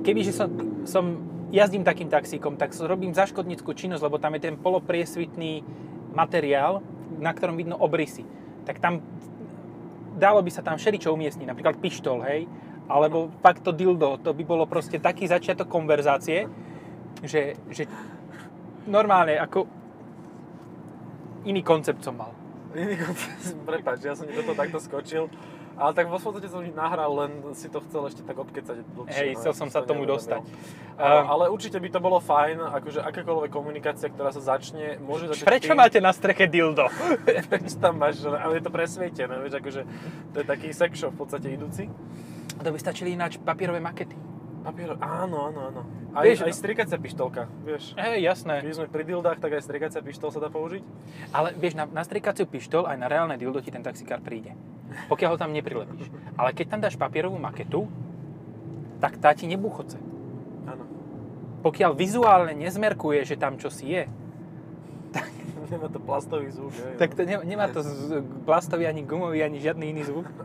Kebyže 0.00 0.32
som, 0.32 0.48
som 0.84 1.04
jazdím 1.50 1.82
takým 1.82 2.06
taxíkom, 2.06 2.54
tak 2.54 2.72
robím 2.78 3.12
zaškodníckú 3.12 3.70
činnosť, 3.70 4.02
lebo 4.02 4.16
tam 4.16 4.32
je 4.32 4.42
ten 4.42 4.56
polopriesvitný 4.56 5.60
materiál, 6.10 6.80
na 7.16 7.30
ktorom 7.30 7.54
vidno 7.54 7.76
obrysy. 7.76 8.24
Tak 8.64 8.78
tam 8.78 9.04
dalo 10.20 10.44
by 10.44 10.50
sa 10.52 10.60
tam 10.60 10.76
všeličo 10.76 11.08
umiestniť, 11.08 11.48
napríklad 11.48 11.80
pištol, 11.80 12.20
hej, 12.28 12.44
alebo 12.86 13.32
fakt 13.40 13.64
to 13.64 13.72
dildo, 13.72 14.20
to 14.20 14.36
by 14.36 14.44
bolo 14.44 14.68
proste 14.68 15.00
taký 15.00 15.24
začiatok 15.24 15.72
konverzácie, 15.72 16.44
že, 17.24 17.56
že 17.72 17.88
normálne 18.84 19.40
ako 19.40 19.64
iný 21.48 21.64
koncept 21.64 22.04
som 22.04 22.20
mal. 22.20 22.36
Iný 22.76 23.00
koncept, 23.00 23.56
prepáč, 23.68 24.04
ja 24.04 24.12
som 24.12 24.28
ti 24.28 24.36
do 24.36 24.52
takto 24.52 24.76
skočil. 24.76 25.32
Ale 25.80 25.96
tak 25.96 26.12
vo 26.12 26.20
podstate 26.20 26.52
som 26.52 26.60
ti 26.60 26.68
nahral, 26.76 27.08
len 27.16 27.56
si 27.56 27.72
to 27.72 27.80
chcel 27.88 28.04
ešte 28.04 28.20
tak 28.20 28.36
obkecať 28.36 28.84
dlhšie. 28.92 29.16
Hej, 29.16 29.30
no, 29.32 29.38
chcel 29.40 29.52
ja 29.52 29.58
som 29.58 29.68
sa 29.72 29.80
to 29.80 29.96
tomu 29.96 30.04
dostať. 30.04 30.44
Ale, 30.44 31.00
Ehm, 31.00 31.24
ale 31.32 31.44
určite 31.48 31.80
by 31.80 31.88
to 31.88 32.00
bolo 32.04 32.20
fajn, 32.20 32.60
akože 32.60 33.00
akákoľvek 33.00 33.48
komunikácia, 33.48 34.12
ktorá 34.12 34.28
sa 34.36 34.44
začne, 34.44 35.00
môže 35.00 35.32
začať 35.32 35.48
Prečo 35.48 35.72
tým, 35.72 35.80
máte 35.80 35.98
na 36.04 36.12
streche 36.12 36.44
dildo? 36.44 36.92
prečo 37.48 37.80
tam 37.80 37.96
máš, 37.96 38.20
ale 38.28 38.60
je 38.60 38.62
to 38.68 38.68
presvietené, 38.68 39.40
vieš, 39.40 39.56
akože 39.56 39.82
to 40.30 40.36
je 40.44 40.46
taký 40.46 40.68
sex 40.76 41.00
v 41.00 41.16
podstate 41.16 41.48
idúci. 41.48 41.88
To 42.60 42.68
by 42.68 42.76
stačili 42.76 43.16
ináč 43.16 43.40
papierové 43.40 43.80
makety. 43.80 44.12
Papier, 44.60 44.92
áno, 45.00 45.48
áno, 45.48 45.60
áno. 45.72 45.82
Aj, 46.12 46.20
Vieš, 46.20 46.44
aj 46.44 46.52
no- 46.52 46.60
strikacia 46.60 47.00
pištolka, 47.00 47.48
vieš. 47.64 47.96
Hej, 47.96 48.20
jasné. 48.20 48.60
Keď 48.60 48.76
sme 48.76 48.86
pri 48.92 49.08
dildách, 49.08 49.40
tak 49.40 49.56
aj 49.56 49.64
strikacia 49.64 50.04
pištol 50.04 50.28
sa 50.28 50.36
dá 50.36 50.52
použiť. 50.52 50.84
Ale 51.32 51.56
vieš, 51.56 51.80
na, 51.80 51.88
na 51.88 52.04
strikaciu 52.04 52.44
pištol 52.44 52.84
aj 52.84 53.00
na 53.00 53.08
reálne 53.08 53.40
dildo 53.40 53.64
ti 53.64 53.72
ten 53.72 53.80
taxikár 53.80 54.20
príde. 54.20 54.52
Pokiaľ 55.08 55.30
ho 55.34 55.38
tam 55.40 55.54
neprilepíš. 55.54 56.10
Ale 56.34 56.54
keď 56.54 56.66
tam 56.66 56.80
dáš 56.82 56.96
papierovú 56.98 57.38
maketu, 57.38 57.86
tak 59.00 59.16
tá 59.16 59.32
ti 59.32 59.48
nebuchoce. 59.48 59.96
Áno. 60.68 60.84
Pokiaľ 61.64 61.96
vizuálne 61.96 62.52
nezmerkuje, 62.54 63.24
že 63.24 63.40
tam 63.40 63.56
čosi 63.56 63.86
je, 63.86 64.02
Nemá 65.70 65.86
to 65.86 66.02
plastový 66.02 66.50
zvuk, 66.50 66.74
hej. 66.74 66.98
tak 66.98 67.14
to 67.14 67.22
ne, 67.22 67.38
nemá 67.46 67.70
to 67.70 67.82
z, 67.82 68.26
plastový, 68.42 68.90
ani 68.90 69.06
gumový, 69.06 69.42
ani 69.42 69.62
žiadny 69.62 69.90
iný 69.90 70.02
zvuk. 70.06 70.26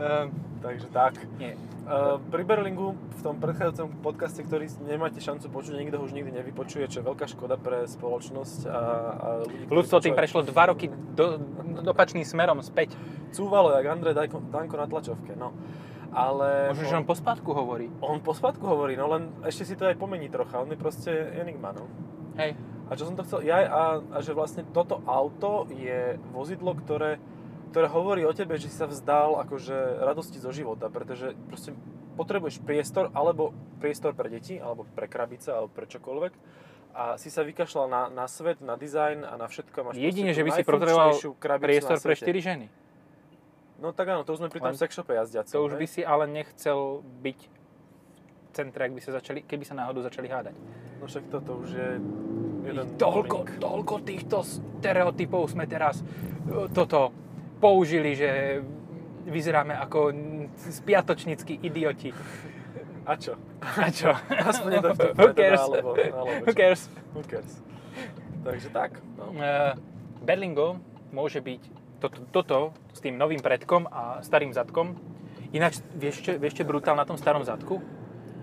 Ehm, 0.00 0.32
Takže 0.60 0.86
tak. 0.92 1.16
nie. 1.40 1.56
Uh, 1.88 2.20
pri 2.28 2.44
Berlingu 2.44 2.92
v 2.92 3.20
tom 3.24 3.40
predchádzajúcom 3.40 4.04
podcaste, 4.04 4.44
ktorý 4.44 4.68
nemáte 4.84 5.18
šancu 5.18 5.48
počuť, 5.48 5.80
nikto 5.80 5.96
ho 5.96 6.04
už 6.04 6.12
nikdy 6.12 6.36
nevypočuje, 6.36 6.84
čo 6.86 7.00
je 7.00 7.08
veľká 7.08 7.26
škoda 7.26 7.56
pre 7.56 7.88
spoločnosť 7.88 8.68
a, 8.68 8.80
a 9.16 9.26
ľudí, 9.48 9.64
Ľudstvo 9.72 9.98
tým 10.04 10.14
prešlo 10.14 10.44
dva 10.44 10.70
roky 10.70 10.92
do, 11.16 11.40
opačným 11.88 12.22
smerom 12.22 12.60
späť. 12.60 12.94
Cúvalo, 13.32 13.72
jak 13.72 13.88
Andrej 13.88 14.14
Danko, 14.30 14.76
na 14.76 14.86
tlačovke, 14.86 15.32
no. 15.34 15.56
Ale 16.12 16.74
Možno, 16.74 16.84
že 16.90 16.98
on 17.00 17.06
po 17.06 17.16
spátku 17.16 17.50
hovorí. 17.54 17.86
on 18.02 18.18
po 18.20 18.34
spadku 18.34 18.66
hovorí, 18.66 18.98
no 18.98 19.06
len 19.08 19.30
ešte 19.46 19.62
si 19.62 19.74
to 19.78 19.86
aj 19.86 19.96
pomení 19.96 20.26
trocha, 20.26 20.60
on 20.60 20.68
je 20.68 20.78
proste 20.78 21.10
enigma, 21.38 21.72
no. 21.72 21.86
Hej. 22.36 22.58
A 22.90 22.98
čo 22.98 23.06
som 23.06 23.14
to 23.14 23.22
chcel, 23.22 23.46
ja, 23.46 23.62
a, 23.70 23.82
a 24.02 24.18
že 24.18 24.34
vlastne 24.34 24.66
toto 24.74 24.98
auto 25.06 25.70
je 25.70 26.18
vozidlo, 26.34 26.74
ktoré, 26.74 27.22
ktoré 27.70 27.86
hovorí 27.86 28.22
o 28.26 28.34
tebe, 28.34 28.58
že 28.58 28.66
si 28.66 28.76
sa 28.76 28.90
vzdal 28.90 29.38
akože 29.46 30.02
radosti 30.02 30.42
zo 30.42 30.50
života, 30.50 30.90
pretože 30.90 31.38
proste 31.46 31.72
potrebuješ 32.18 32.60
priestor, 32.60 33.14
alebo 33.14 33.54
priestor 33.78 34.12
pre 34.12 34.26
deti, 34.26 34.58
alebo 34.58 34.84
pre 34.84 35.06
krabice, 35.06 35.54
alebo 35.54 35.70
pre 35.70 35.86
čokoľvek 35.86 36.32
a 36.90 37.14
si 37.16 37.30
sa 37.30 37.46
vykašľal 37.46 37.86
na, 37.86 38.02
na 38.10 38.26
svet, 38.26 38.58
na 38.58 38.74
dizajn 38.74 39.22
a 39.22 39.38
na 39.38 39.46
všetko. 39.46 39.76
Máš 39.90 39.94
Jedine, 39.94 40.34
že 40.34 40.42
by 40.42 40.50
si 40.58 40.62
potreboval 40.66 41.14
priestor 41.62 41.96
pre 42.02 42.18
svete. 42.18 42.34
4 42.34 42.48
ženy. 42.50 42.66
No 43.80 43.96
tak 43.96 44.12
áno, 44.12 44.26
to 44.26 44.36
už 44.36 44.44
sme 44.44 44.50
pri 44.52 44.60
tom 44.60 44.76
sex 44.76 44.92
shope 44.92 45.14
jazdiacom. 45.16 45.54
To 45.54 45.64
už 45.64 45.74
by 45.80 45.86
hej? 45.88 45.92
si 45.94 46.00
ale 46.04 46.28
nechcel 46.28 47.00
byť 47.00 47.38
v 47.40 48.48
centre, 48.52 48.82
ak 48.84 48.92
by 48.92 49.00
sa 49.00 49.10
začali, 49.16 49.40
keby 49.46 49.64
sa 49.64 49.78
náhodou 49.78 50.04
začali 50.04 50.28
hádať. 50.28 50.56
No 51.00 51.08
však 51.08 51.24
toto 51.32 51.64
už 51.64 51.70
je 51.72 51.90
jeden 52.66 52.86
toľko, 53.00 53.56
toľko 53.56 53.94
týchto 54.04 54.44
stereotypov 54.44 55.48
sme 55.48 55.64
teraz 55.64 56.02
e, 56.02 56.68
toto 56.74 57.14
použili, 57.60 58.16
že 58.16 58.60
vyzeráme 59.28 59.76
ako 59.76 60.10
spiatočnícky 60.56 61.60
idioti. 61.60 62.10
A 63.04 63.16
čo? 63.16 63.36
A 63.60 63.88
čo? 63.92 64.10
Aspoň 64.28 64.70
je 64.72 64.80
to 64.80 64.90
vtipné, 64.96 65.20
Who 65.20 65.28
teda, 65.30 65.40
cares? 65.40 65.60
alebo, 65.60 65.88
alebo 65.92 66.42
Who 66.44 66.52
cares? 66.52 66.80
Who 67.12 67.22
cares? 67.24 67.52
Takže 68.40 68.68
tak. 68.72 68.90
No. 69.20 69.36
Uh, 69.36 69.76
Berlingo 70.24 70.80
môže 71.12 71.40
byť 71.40 71.62
toto, 72.00 72.18
toto 72.32 72.58
s 72.96 73.00
tým 73.04 73.20
novým 73.20 73.44
predkom 73.44 73.84
a 73.88 74.24
starým 74.24 74.56
zadkom. 74.56 74.96
Ináč, 75.52 75.84
vieš 75.92 76.24
čo, 76.24 76.32
vieš 76.40 76.56
čo 76.56 76.64
brutál 76.64 76.96
na 76.96 77.04
tom 77.04 77.20
starom 77.20 77.44
zadku? 77.44 77.82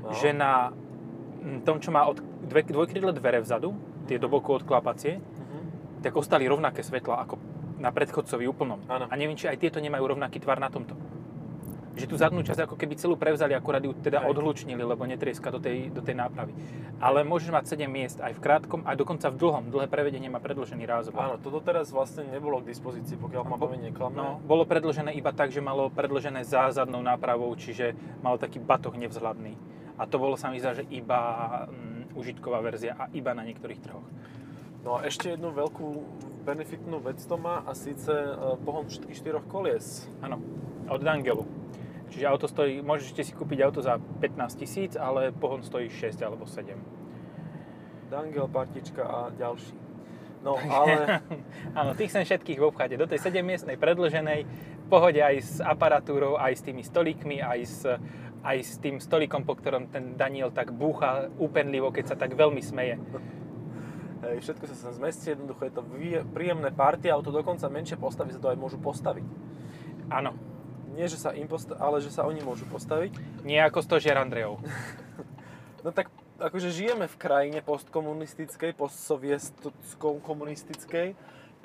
No. 0.04 0.14
Že 0.14 0.30
na 0.38 0.70
mm, 0.70 1.66
tom, 1.66 1.82
čo 1.82 1.90
má 1.90 2.06
od, 2.06 2.20
dve, 2.46 2.62
dvojkrydle 2.62 3.16
dvere 3.18 3.42
vzadu, 3.42 3.74
tie 4.06 4.22
do 4.22 4.30
boku 4.30 4.54
odklapacie, 4.54 5.18
Mhm. 5.18 5.58
tak 6.06 6.14
ostali 6.14 6.46
rovnaké 6.46 6.84
svetla 6.84 7.26
ako 7.26 7.36
na 7.78 7.90
predchodcovi 7.94 8.46
úplnom. 8.50 8.82
Áno. 8.90 9.06
A 9.10 9.14
neviem, 9.14 9.38
či 9.38 9.50
aj 9.50 9.62
tieto 9.62 9.78
nemajú 9.78 10.18
rovnaký 10.18 10.42
tvar 10.42 10.58
na 10.58 10.70
tomto. 10.70 10.98
Že 11.98 12.14
tú 12.14 12.16
zadnú 12.22 12.46
časť 12.46 12.70
ako 12.70 12.78
keby 12.78 12.94
celú 12.94 13.18
prevzali, 13.18 13.58
akurát 13.58 13.82
ju 13.82 13.90
teda 13.98 14.22
Hej. 14.22 14.30
odhlučnili, 14.30 14.86
lebo 14.86 15.02
netrieska 15.10 15.50
do 15.50 15.58
tej, 15.58 15.90
do 15.90 16.06
tej 16.06 16.14
nápravy. 16.14 16.54
Ale 17.02 17.26
môžeš 17.26 17.50
mať 17.50 17.74
7 17.74 17.90
miest 17.90 18.22
aj 18.22 18.38
v 18.38 18.42
krátkom, 18.42 18.86
aj 18.86 19.02
dokonca 19.02 19.34
v 19.34 19.38
dlhom. 19.42 19.64
Dlhé 19.74 19.90
prevedenie 19.90 20.30
má 20.30 20.38
predložený 20.38 20.86
rázov. 20.86 21.18
Áno, 21.18 21.42
to 21.42 21.50
doteraz 21.50 21.90
vlastne 21.90 22.30
nebolo 22.30 22.62
k 22.62 22.70
dispozícii, 22.70 23.18
pokiaľ 23.18 23.42
ma 23.50 23.58
pamäť 23.58 23.90
neklamé. 23.90 24.14
No, 24.14 24.38
bolo 24.46 24.70
predložené 24.70 25.18
iba 25.18 25.34
tak, 25.34 25.50
že 25.50 25.58
malo 25.58 25.90
predložené 25.90 26.46
zázadnou 26.46 27.02
nápravou, 27.02 27.50
čiže 27.58 27.98
malo 28.22 28.38
taký 28.38 28.62
batoh 28.62 28.94
nevzhľadný. 28.94 29.58
A 29.98 30.06
to 30.06 30.22
bolo 30.22 30.38
sa 30.38 30.54
mi 30.54 30.62
zdá, 30.62 30.78
že 30.78 30.86
iba 30.94 31.66
mm, 31.66 32.14
užitková 32.14 32.62
verzia 32.62 32.94
a 32.94 33.10
iba 33.10 33.34
na 33.34 33.42
niektorých 33.42 33.82
trhoch. 33.82 34.06
No 34.86 35.02
a 35.02 35.10
ešte 35.10 35.34
jednu 35.34 35.50
veľkú 35.50 35.88
benefitnú 36.48 37.04
vec 37.04 37.20
to 37.28 37.36
má 37.36 37.60
a 37.68 37.76
síce 37.76 38.08
e, 38.08 38.56
pohon 38.64 38.88
všetkých 38.88 39.20
štyroch 39.20 39.46
kolies. 39.52 40.08
Áno, 40.24 40.40
od 40.88 41.04
Dangelu. 41.04 41.44
Čiže 42.08 42.24
auto 42.24 42.48
stojí, 42.48 42.80
môžete 42.80 43.28
si 43.28 43.36
kúpiť 43.36 43.68
auto 43.68 43.84
za 43.84 44.00
15 44.00 44.56
tisíc, 44.56 44.96
ale 44.96 45.36
pohon 45.36 45.60
stojí 45.60 45.92
6 45.92 46.24
alebo 46.24 46.48
7. 46.48 46.72
Dangel, 48.08 48.48
partička 48.48 49.04
a 49.04 49.20
ďalší. 49.36 49.76
No 50.40 50.56
ale 50.56 51.20
Áno, 51.80 51.92
tých 51.92 52.16
sem 52.16 52.24
všetkých 52.24 52.64
v 52.64 52.68
obchade. 52.72 52.96
Do 52.96 53.12
tej 53.12 53.20
7-miestnej 53.20 53.76
predlženej, 53.76 54.48
v 54.48 54.88
pohode 54.88 55.20
aj 55.20 55.36
s 55.44 55.54
aparatúrou, 55.60 56.40
aj 56.40 56.56
s 56.56 56.62
tými 56.64 56.80
stolíkmi, 56.80 57.44
aj 57.44 57.60
s, 57.68 57.84
aj 58.48 58.58
s 58.64 58.80
tým 58.80 59.04
stolíkom, 59.04 59.44
po 59.44 59.60
ktorom 59.60 59.92
ten 59.92 60.16
Daniel 60.16 60.56
tak 60.56 60.72
búcha 60.72 61.28
úpenlivo, 61.36 61.92
keď 61.92 62.16
sa 62.16 62.16
tak 62.16 62.40
veľmi 62.40 62.64
smeje. 62.64 62.96
Hej, 64.20 64.42
všetko 64.42 64.64
sa 64.66 64.76
sem 64.76 64.92
zmestí, 64.94 65.26
jednoducho 65.30 65.62
je 65.64 65.74
to 65.74 65.82
príjemné 66.28 66.70
party 66.70 67.08
auto, 67.08 67.30
dokonca 67.30 67.68
menšie 67.68 67.96
postavy 67.96 68.32
sa 68.32 68.40
to 68.40 68.48
aj 68.48 68.58
môžu 68.58 68.78
postaviť. 68.78 69.26
Áno, 70.10 70.34
Nie, 70.90 71.06
že 71.06 71.16
sa 71.16 71.30
im 71.30 71.46
posta- 71.46 71.78
ale 71.78 72.02
že 72.02 72.10
sa 72.10 72.26
oni 72.26 72.42
môžu 72.42 72.66
postaviť. 72.66 73.14
nie 73.44 73.60
ako 73.60 73.82
stožiar 73.82 74.18
Andrejov. 74.18 74.58
No 75.86 75.94
tak 75.94 76.10
akože 76.38 76.68
žijeme 76.68 77.06
v 77.06 77.16
krajine 77.16 77.60
postkomunistickej, 77.62 78.74
postsovietskou 78.74 80.20
komunistickej, 80.20 81.14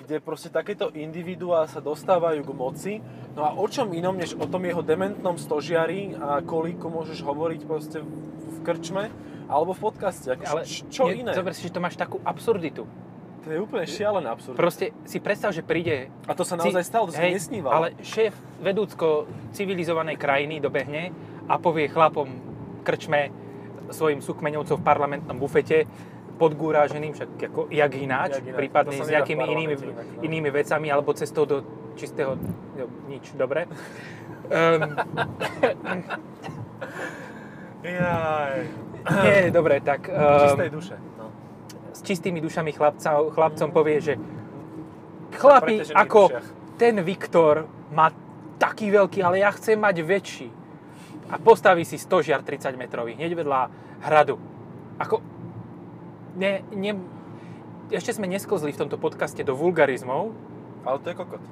kde 0.04 0.18
proste 0.18 0.50
takéto 0.50 0.90
individuá 0.92 1.70
sa 1.70 1.78
dostávajú 1.78 2.42
k 2.42 2.52
moci. 2.52 2.92
No 3.32 3.46
a 3.46 3.54
o 3.54 3.66
čom 3.70 3.94
inom, 3.94 4.18
než 4.18 4.34
o 4.36 4.46
tom 4.50 4.66
jeho 4.66 4.82
dementnom 4.82 5.38
stožiari 5.38 6.18
a 6.18 6.42
kolíku 6.42 6.90
môžeš 6.90 7.22
hovoriť 7.22 7.60
proste 7.64 8.02
v 8.02 8.58
krčme 8.66 9.08
alebo 9.46 9.72
v 9.72 9.80
podcaste. 9.80 10.32
Ako, 10.34 10.42
Ale 10.44 10.62
č- 10.66 10.84
čo 10.90 11.08
nie, 11.08 11.22
iné? 11.22 11.32
Zober 11.32 11.54
si, 11.54 11.68
že 11.68 11.72
to 11.74 11.80
máš 11.80 11.94
takú 11.94 12.18
absurditu. 12.24 12.84
To 13.42 13.48
je 13.50 13.58
úplne 13.58 13.86
šialené 13.90 14.30
absurd. 14.30 14.54
Proste 14.54 14.94
si 15.02 15.18
predstav, 15.18 15.50
že 15.50 15.66
príde... 15.66 16.14
A 16.30 16.32
to 16.38 16.46
sa 16.46 16.54
naozaj 16.54 16.86
stalo, 16.86 17.10
to 17.10 17.18
som 17.18 17.26
hej, 17.26 17.34
nesníval. 17.42 17.74
Ale 17.74 17.88
šéf 17.98 18.30
vedúcko 18.62 19.26
civilizovanej 19.50 20.14
krajiny 20.14 20.62
dobehne 20.62 21.10
a 21.50 21.58
povie 21.58 21.90
chlapom 21.90 22.30
krčme 22.86 23.34
svojim 23.90 24.22
sukmeňovcom 24.22 24.78
v 24.78 24.84
parlamentnom 24.86 25.36
bufete 25.36 25.90
podgúraženým, 26.42 27.14
však 27.14 27.30
ako, 27.54 27.70
jak 27.70 27.92
ináč, 27.94 28.42
Jak 28.42 28.50
ináč. 28.50 28.58
prípadne 28.58 28.98
s 28.98 29.06
nejakými 29.06 29.44
inými, 29.46 29.74
inak, 29.78 29.94
no. 29.94 30.22
inými 30.26 30.50
vecami 30.50 30.90
alebo 30.90 31.14
cestou 31.14 31.46
do 31.46 31.62
čistého... 31.94 32.34
Jo, 32.74 32.90
nič, 33.06 33.30
dobre. 33.38 33.70
Um, 34.50 34.98
Jaj. 37.82 38.58
nie, 39.22 39.38
dobre, 39.54 39.78
tak 39.82 40.10
Čistej 40.10 40.68
um, 40.70 40.74
duše. 40.74 40.96
No. 41.18 41.26
s 41.94 42.00
čistými 42.02 42.38
dušami 42.42 42.74
chlapca, 42.74 43.22
chlapcom 43.30 43.68
povie, 43.70 43.98
že 44.02 44.14
chlapi, 45.38 45.86
ako 45.94 46.20
dušiach. 46.30 46.46
ten 46.78 46.94
Viktor 47.06 47.66
má 47.94 48.10
taký 48.58 48.90
veľký, 48.90 49.22
ale 49.22 49.42
ja 49.42 49.50
chcem 49.54 49.78
mať 49.78 49.96
väčší. 50.02 50.48
A 51.32 51.40
postaví 51.40 51.82
si 51.82 51.96
stožiar 51.96 52.44
30 52.44 52.76
metrový, 52.76 53.16
hneď 53.16 53.32
vedľa 53.34 53.60
hradu. 54.04 54.36
Ako, 55.00 55.18
ne, 56.36 56.64
ne, 56.72 56.92
ešte 57.92 58.16
sme 58.16 58.26
nesklzli 58.30 58.72
v 58.72 58.80
tomto 58.86 58.96
podcaste 58.96 59.40
do 59.44 59.52
vulgarizmov. 59.52 60.32
Ale 60.82 60.98
to 61.04 61.12
je 61.12 61.16
kokot. 61.16 61.42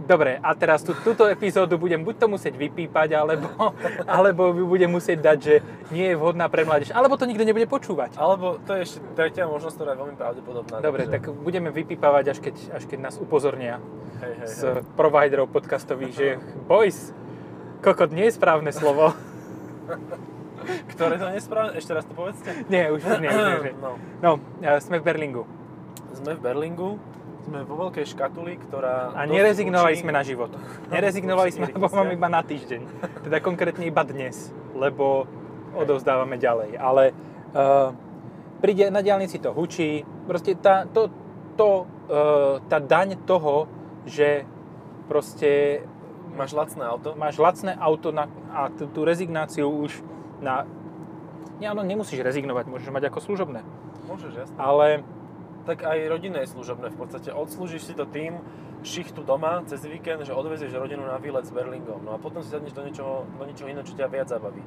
Dobre, 0.00 0.40
a 0.40 0.56
teraz 0.56 0.80
tú, 0.80 0.96
túto 0.96 1.28
epizódu 1.28 1.76
budem 1.76 2.00
buď 2.00 2.24
to 2.24 2.26
musieť 2.32 2.54
vypípať, 2.56 3.20
alebo, 3.20 3.76
alebo 4.08 4.56
budem 4.64 4.88
musieť 4.88 5.20
dať, 5.20 5.38
že 5.38 5.54
nie 5.92 6.08
je 6.08 6.16
vhodná 6.16 6.48
pre 6.48 6.64
mládež. 6.64 6.96
Alebo 6.96 7.20
to 7.20 7.28
nikto 7.28 7.44
nebude 7.44 7.68
počúvať. 7.68 8.16
Alebo 8.16 8.56
to 8.64 8.80
je 8.80 8.88
ešte 8.88 8.98
tretia 9.12 9.44
možnosť, 9.44 9.76
ktorá 9.76 9.90
je 9.92 9.98
veľmi 10.00 10.16
pravdepodobná. 10.16 10.80
Dobre, 10.80 11.04
takže- 11.04 11.12
tak 11.12 11.22
budeme 11.36 11.68
vypípavať, 11.68 12.24
až 12.32 12.38
keď, 12.40 12.56
až 12.80 12.82
keď 12.88 12.98
nás 13.12 13.14
upozornia 13.20 13.76
Hej, 14.24 14.32
hej, 14.40 14.48
z 14.48 14.60
hej. 14.72 14.84
providerov 14.96 15.52
podcastových, 15.52 16.14
že 16.16 16.28
boys, 16.64 17.12
kokot 17.84 18.08
nie 18.08 18.32
je 18.32 18.40
správne 18.40 18.72
slovo. 18.72 19.12
Ktoré 20.92 21.14
to 21.16 21.26
nesprávne? 21.32 21.78
Ešte 21.78 21.92
raz 21.96 22.04
to 22.04 22.14
povedzte. 22.14 22.50
Nie, 22.68 22.92
už, 22.92 23.00
nie, 23.20 23.28
už 23.28 23.62
nie. 23.66 23.74
No. 23.84 23.90
No, 24.20 24.30
e, 24.60 24.80
sme 24.80 25.00
v 25.00 25.04
Berlingu 25.04 25.44
Sme 26.12 26.36
v 26.36 26.40
Berlingu, 26.42 27.00
sme 27.48 27.64
vo 27.64 27.74
veľkej 27.88 28.04
škatuli, 28.04 28.60
ktorá... 28.68 29.16
a 29.16 29.24
nerezignovali 29.24 29.96
učí- 29.96 30.02
sme 30.04 30.12
na 30.12 30.22
život. 30.22 30.52
Nerezignovali 30.94 31.50
sme, 31.50 31.66
lebo 31.72 31.88
máme 31.88 32.14
iba 32.14 32.28
na 32.28 32.44
týždeň. 32.44 32.80
Teda 33.26 33.40
konkrétne 33.40 33.88
iba 33.88 34.04
dnes, 34.04 34.52
lebo 34.76 35.24
odovzdávame 35.72 36.36
ďalej. 36.36 36.76
Ale 36.76 37.14
uh, 37.56 37.94
príde 38.60 38.92
na 38.92 39.00
diálnici 39.00 39.40
to 39.40 39.54
hučí, 39.54 40.04
proste 40.28 40.58
tá, 40.58 40.84
to, 40.90 41.08
to, 41.56 41.88
uh, 42.10 42.60
tá 42.68 42.78
daň 42.82 43.16
toho, 43.24 43.70
že 44.04 44.44
proste 45.08 45.82
Máš 46.30 46.54
lacné 46.54 46.86
auto? 46.86 47.18
máš 47.18 47.36
lacné 47.42 47.74
auto 47.74 48.14
na, 48.14 48.30
a 48.54 48.70
tú, 48.70 48.86
tú 48.86 49.02
rezignáciu 49.02 49.66
už 49.66 49.98
na... 50.40 50.64
Nie, 51.60 51.68
áno, 51.68 51.84
nemusíš 51.84 52.20
rezignovať, 52.20 52.66
môžeš 52.66 52.88
mať 52.88 53.12
ako 53.12 53.20
služobné. 53.20 53.60
Môžeš, 54.08 54.32
jasne. 54.34 54.56
Ale 54.56 55.04
Tak 55.68 55.84
aj 55.84 56.08
rodinné 56.08 56.48
je 56.48 56.56
služobné 56.56 56.88
v 56.88 56.96
podstate. 56.96 57.28
Odslúžiš 57.30 57.84
si 57.84 57.92
to 57.92 58.08
tým 58.08 58.40
šichtu 58.80 59.20
doma 59.20 59.60
cez 59.68 59.84
víkend, 59.84 60.24
že 60.24 60.32
odvezieš 60.32 60.72
rodinu 60.72 61.04
na 61.04 61.20
výlet 61.20 61.44
s 61.44 61.52
Berlingom. 61.52 62.00
No 62.00 62.16
a 62.16 62.18
potom 62.18 62.40
si 62.40 62.48
sadneš 62.48 62.72
do 62.72 62.80
niečoho, 62.80 63.28
do 63.28 63.44
niečoho 63.44 63.68
iného, 63.68 63.84
čo 63.84 63.92
ťa 63.92 64.08
viac 64.08 64.32
zabaví. 64.32 64.64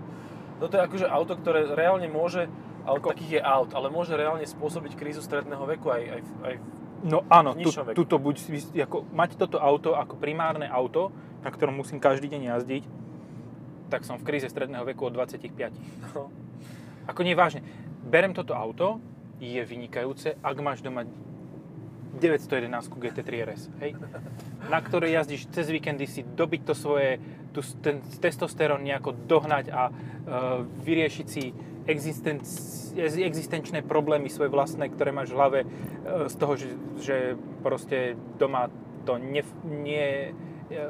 Toto 0.62 0.78
je 0.78 0.86
akože 0.86 1.10
auto, 1.10 1.34
ktoré 1.34 1.66
reálne 1.74 2.06
môže, 2.08 2.46
ale 2.86 3.02
Ako- 3.02 3.10
takých 3.10 3.32
je 3.32 3.42
aut, 3.42 3.74
ale 3.74 3.90
môže 3.90 4.14
reálne 4.14 4.46
spôsobiť 4.46 4.94
krízu 4.94 5.26
stredného 5.26 5.66
veku 5.66 5.90
aj, 5.90 6.04
aj, 6.06 6.22
aj 6.46 6.54
No 7.04 7.26
áno, 7.28 7.52
tu, 7.58 7.68
veku. 7.74 7.98
tuto 8.00 8.16
buď, 8.16 8.36
ako, 8.86 9.04
mať 9.12 9.36
toto 9.36 9.58
auto 9.60 9.98
ako 9.98 10.16
primárne 10.16 10.70
auto, 10.70 11.12
na 11.44 11.50
ktorom 11.52 11.76
musím 11.76 12.00
každý 12.00 12.32
deň 12.32 12.54
jazdiť, 12.54 12.84
tak 13.94 14.10
som 14.10 14.18
v 14.18 14.26
kríze 14.26 14.50
stredného 14.50 14.82
veku 14.90 15.06
od 15.06 15.14
25. 15.14 15.54
no, 16.18 16.34
Ako 17.06 17.22
nie 17.22 17.38
vážne. 17.38 17.62
Berem 18.02 18.34
toto 18.34 18.58
auto, 18.58 18.98
je 19.38 19.62
vynikajúce, 19.62 20.34
ak 20.42 20.58
máš 20.66 20.82
doma 20.82 21.06
911 22.18 22.74
GT3 22.90 23.30
RS, 23.46 23.64
hej? 23.82 23.98
na 24.70 24.80
ktorej 24.82 25.18
jazdíš 25.22 25.50
cez 25.50 25.70
víkendy 25.70 26.06
si 26.06 26.22
dobiť 26.26 26.62
to 26.66 26.74
svoje, 26.74 27.18
tu, 27.52 27.62
ten 27.82 28.02
testosterón 28.22 28.86
nejako 28.86 29.14
dohnať 29.14 29.66
a 29.74 29.90
e, 29.90 29.94
vyriešiť 30.86 31.28
si 31.28 31.52
existenc, 31.90 32.46
existenčné 32.96 33.84
problémy 33.84 34.30
svoje 34.30 34.54
vlastné, 34.54 34.88
ktoré 34.94 35.12
máš 35.12 35.34
v 35.34 35.38
hlave 35.38 35.60
e, 35.66 35.68
z 36.30 36.36
toho, 36.38 36.54
že, 36.56 36.70
že 37.02 37.16
proste 37.66 38.16
doma 38.40 38.70
to 39.04 39.20
nie, 39.20 39.44
nie, 39.66 40.32
e, 40.70 40.88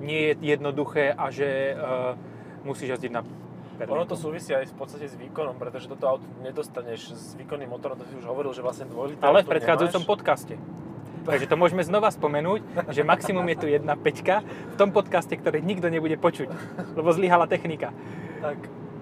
nie 0.00 0.32
je 0.32 0.32
jednoduché 0.40 1.12
a 1.12 1.28
že 1.28 1.74
e, 1.74 1.74
musíš 2.64 2.96
jazdiť 2.96 3.12
na 3.12 3.22
Ono 3.80 4.04
to 4.04 4.12
súvisí 4.12 4.52
aj 4.52 4.68
v 4.68 4.76
podstate 4.76 5.08
s 5.08 5.16
výkonom, 5.16 5.56
pretože 5.56 5.88
toto 5.88 6.04
auto 6.04 6.26
nedostaneš 6.44 7.16
s 7.16 7.32
výkonným 7.40 7.72
motorom, 7.72 7.96
to 7.96 8.04
si 8.04 8.12
už 8.20 8.28
hovoril, 8.28 8.52
že 8.52 8.60
vlastne 8.60 8.84
dvojliter 8.84 9.24
Ale 9.24 9.40
v 9.40 9.56
predchádzajúcom 9.56 10.04
nemáš. 10.04 10.12
podcaste. 10.12 10.54
Takže 11.24 11.48
to 11.48 11.56
môžeme 11.56 11.84
znova 11.84 12.12
spomenúť, 12.12 12.60
že 12.92 13.04
maximum 13.04 13.44
je 13.52 13.56
tu 13.56 13.66
1.5 13.68 14.44
v 14.44 14.76
tom 14.76 14.92
podcaste, 14.92 15.32
ktorý 15.32 15.64
nikto 15.64 15.88
nebude 15.88 16.16
počuť, 16.20 16.48
lebo 16.96 17.08
zlyhala 17.12 17.48
technika. 17.48 17.92
Tak, 18.40 18.56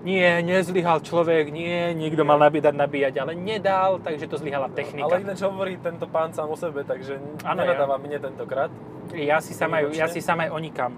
nie, 0.07 0.27
nezlyhal 0.47 1.03
človek, 1.03 1.51
nie, 1.51 1.95
niekto 1.99 2.23
mal 2.23 2.39
nabíjať, 2.39 2.75
nabíjať, 2.75 3.15
ale 3.19 3.33
nedal, 3.35 3.99
takže 3.99 4.31
to 4.31 4.39
zlyhala 4.39 4.71
technika. 4.71 5.11
Ale 5.11 5.27
ináč 5.27 5.43
hovorí 5.43 5.75
tento 5.79 6.07
pán 6.07 6.31
sám 6.31 6.51
o 6.51 6.57
sebe, 6.59 6.87
takže 6.87 7.19
Áno, 7.43 7.67
nenadáva 7.67 7.99
mne 7.99 8.19
tentokrát. 8.23 8.71
Ja 9.15 9.43
si 9.43 9.59
sam 9.59 9.75
aj, 9.75 9.95
ja 9.99 10.07
si 10.07 10.23
sam 10.23 10.39
aj 10.39 10.55
onikam. 10.55 10.95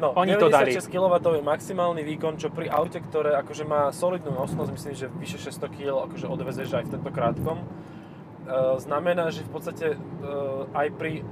No, 0.00 0.10
Oni 0.18 0.34
to 0.34 0.50
dali. 0.50 0.74
96 0.74 0.90
kW 0.90 1.14
je 1.38 1.42
maximálny 1.42 2.02
výkon, 2.02 2.34
čo 2.34 2.50
pri 2.50 2.66
aute, 2.66 2.98
ktoré 2.98 3.38
akože 3.38 3.62
má 3.62 3.94
solidnú 3.94 4.34
nosnosť, 4.34 4.70
myslím, 4.74 4.94
že 4.94 5.06
vyše 5.06 5.38
600 5.38 5.70
kg 5.70 5.88
akože 6.10 6.26
odvezeš 6.26 6.74
aj 6.74 6.84
v 6.86 6.92
tento 6.98 7.10
krátkom, 7.14 7.62
e, 7.62 7.66
znamená, 8.82 9.30
že 9.30 9.46
v 9.46 9.50
podstate 9.54 9.86
e, 9.94 9.96
aj 10.74 10.88
pri 10.98 11.22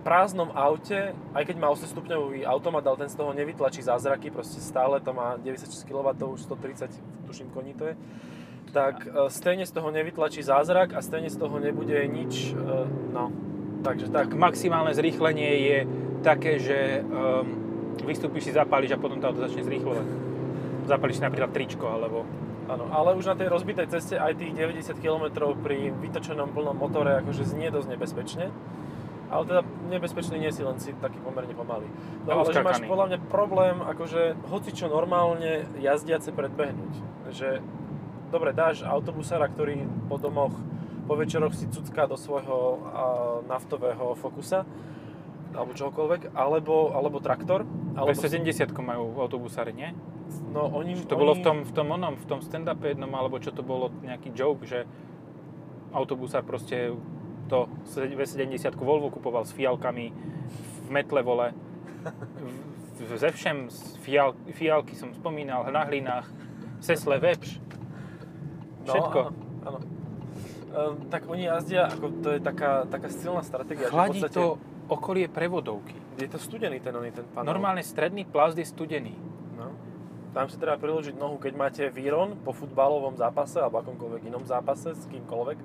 prázdnom 0.00 0.48
aute, 0.56 1.12
aj 1.36 1.44
keď 1.44 1.56
má 1.60 1.68
8-stupňový 1.76 2.48
automat, 2.48 2.88
ale 2.88 3.04
ten 3.04 3.10
z 3.12 3.20
toho 3.20 3.36
nevytlačí 3.36 3.84
zázraky, 3.84 4.32
proste 4.32 4.64
stále 4.64 4.96
to 5.04 5.12
má 5.12 5.36
96 5.36 5.84
kW, 5.84 6.08
už 6.24 6.40
130, 6.48 6.88
tuším, 7.28 7.52
koní 7.52 7.76
to 7.76 7.92
je, 7.92 7.94
tak 8.72 9.04
e, 9.04 9.28
stejne 9.28 9.68
z 9.68 9.72
toho 9.76 9.92
nevytlačí 9.92 10.40
zázrak 10.40 10.96
a 10.96 11.04
stejne 11.04 11.28
z 11.28 11.36
toho 11.36 11.60
nebude 11.60 12.00
nič, 12.08 12.56
e, 12.56 12.88
no, 13.12 13.28
takže 13.84 14.08
tak. 14.08 14.32
Tak 14.32 14.40
maximálne 14.40 14.96
zrýchlenie 14.96 15.50
je 15.68 15.78
také, 16.20 16.60
že 16.60 17.00
um, 17.00 17.69
vystúpiš 18.04 18.48
si, 18.48 18.52
zapáliš 18.52 18.94
a 18.94 18.98
potom 19.00 19.18
to 19.18 19.28
auto 19.28 19.42
začne 19.42 19.62
zrýchlovať. 19.66 20.06
Zapáliš 20.86 21.18
si 21.18 21.22
napríklad 21.22 21.50
tričko, 21.54 21.86
alebo... 21.86 22.26
Áno, 22.70 22.86
ale 22.94 23.18
už 23.18 23.26
na 23.26 23.34
tej 23.34 23.50
rozbitej 23.50 23.90
ceste 23.90 24.14
aj 24.14 24.38
tých 24.38 24.54
90 24.54 24.94
km 25.02 25.50
pri 25.58 25.90
vytočenom 25.90 26.54
plnom 26.54 26.78
motore 26.78 27.18
akože 27.18 27.42
znie 27.42 27.66
dosť 27.74 27.98
nebezpečne. 27.98 28.46
Ale 29.30 29.42
teda 29.46 29.62
nebezpečný 29.90 30.42
nie 30.42 30.50
si, 30.50 30.62
len 30.66 30.78
si 30.82 30.90
taký 30.98 31.22
pomerne 31.22 31.54
pomalý. 31.54 31.86
No 32.26 32.42
ale 32.42 32.50
že 32.50 32.66
máš 32.66 32.82
podľa 32.82 33.06
mňa 33.14 33.18
problém, 33.30 33.78
akože 33.78 34.38
hoci 34.50 34.70
čo 34.74 34.90
normálne 34.90 35.66
jazdiace 35.78 36.34
predbehnúť. 36.34 36.94
Že, 37.30 37.62
dobre, 38.34 38.50
dáš 38.50 38.82
autobusára, 38.82 39.46
ktorý 39.46 39.86
po 40.10 40.18
domoch, 40.18 40.54
po 41.06 41.14
večeroch 41.14 41.54
si 41.54 41.70
cucká 41.70 42.10
do 42.10 42.18
svojho 42.18 42.58
a, 42.58 43.02
naftového 43.46 44.18
Focusa, 44.18 44.66
alebo 45.54 45.74
čohokoľvek, 45.74 46.34
alebo, 46.34 46.94
alebo 46.94 47.22
traktor. 47.22 47.66
Alebo 47.96 48.12
V70 48.12 48.70
majú 48.76 49.18
autobusári, 49.18 49.72
nie? 49.72 49.90
no, 50.50 50.70
oni, 50.70 50.94
To 51.06 51.14
bolo 51.14 51.34
v 51.34 51.42
oni- 51.42 51.44
tom, 51.44 51.56
v 51.66 51.72
tom 51.72 51.86
onom, 51.90 52.14
v 52.14 52.26
tom 52.26 52.38
stand-upe 52.38 52.86
jednom, 52.88 53.10
alebo 53.10 53.38
čo 53.38 53.50
to 53.50 53.62
bolo, 53.62 53.90
nejaký 54.02 54.30
joke, 54.30 54.62
že 54.62 54.86
autobusár 55.90 56.42
proste 56.42 56.94
to 57.50 57.66
V70 57.90 58.78
Volvo 58.78 59.10
kupoval 59.10 59.42
s 59.42 59.50
fialkami 59.50 60.14
v 60.86 60.88
metle 60.88 61.22
vole. 61.22 61.50
Ze 63.00 63.30
všem, 63.32 63.66
z 63.66 63.96
fial, 63.98 64.36
fialky 64.54 64.94
som 64.94 65.10
spomínal, 65.10 65.66
na 65.66 65.82
hlinách, 65.82 66.30
sesle, 66.78 67.18
vepš. 67.18 67.58
Všetko. 68.86 69.18
No, 69.18 69.30
áno, 69.66 69.78
áno. 69.78 69.78
Ehm, 70.70 70.94
tak 71.10 71.26
oni 71.26 71.44
jazdia, 71.44 71.90
ako 71.90 72.06
to 72.22 72.28
je 72.30 72.40
taká, 72.40 72.86
taká 72.86 73.08
silná 73.10 73.42
stratégia. 73.42 73.86
že 73.86 73.90
v 73.90 73.92
Chladí 73.92 74.20
podstate 74.22 74.36
to 74.36 74.44
okolie 74.86 75.26
prevodovky. 75.26 75.96
Je 76.20 76.28
to 76.28 76.36
studený 76.36 76.84
ten, 76.84 76.92
oný, 76.92 77.10
ten 77.16 77.24
panel. 77.32 77.48
Normálne 77.48 77.80
stredný 77.80 78.28
plast 78.28 78.60
je 78.60 78.66
studený. 78.68 79.16
No. 79.56 79.72
Tam 80.36 80.46
si 80.46 80.60
treba 80.60 80.76
priložiť 80.76 81.16
nohu, 81.16 81.40
keď 81.40 81.52
máte 81.56 81.82
výron 81.88 82.38
po 82.38 82.52
futbalovom 82.52 83.16
zápase 83.16 83.58
alebo 83.58 83.80
akomkoľvek 83.80 84.22
inom 84.28 84.44
zápase 84.44 84.94
s 84.94 85.08
kýmkoľvek. 85.08 85.58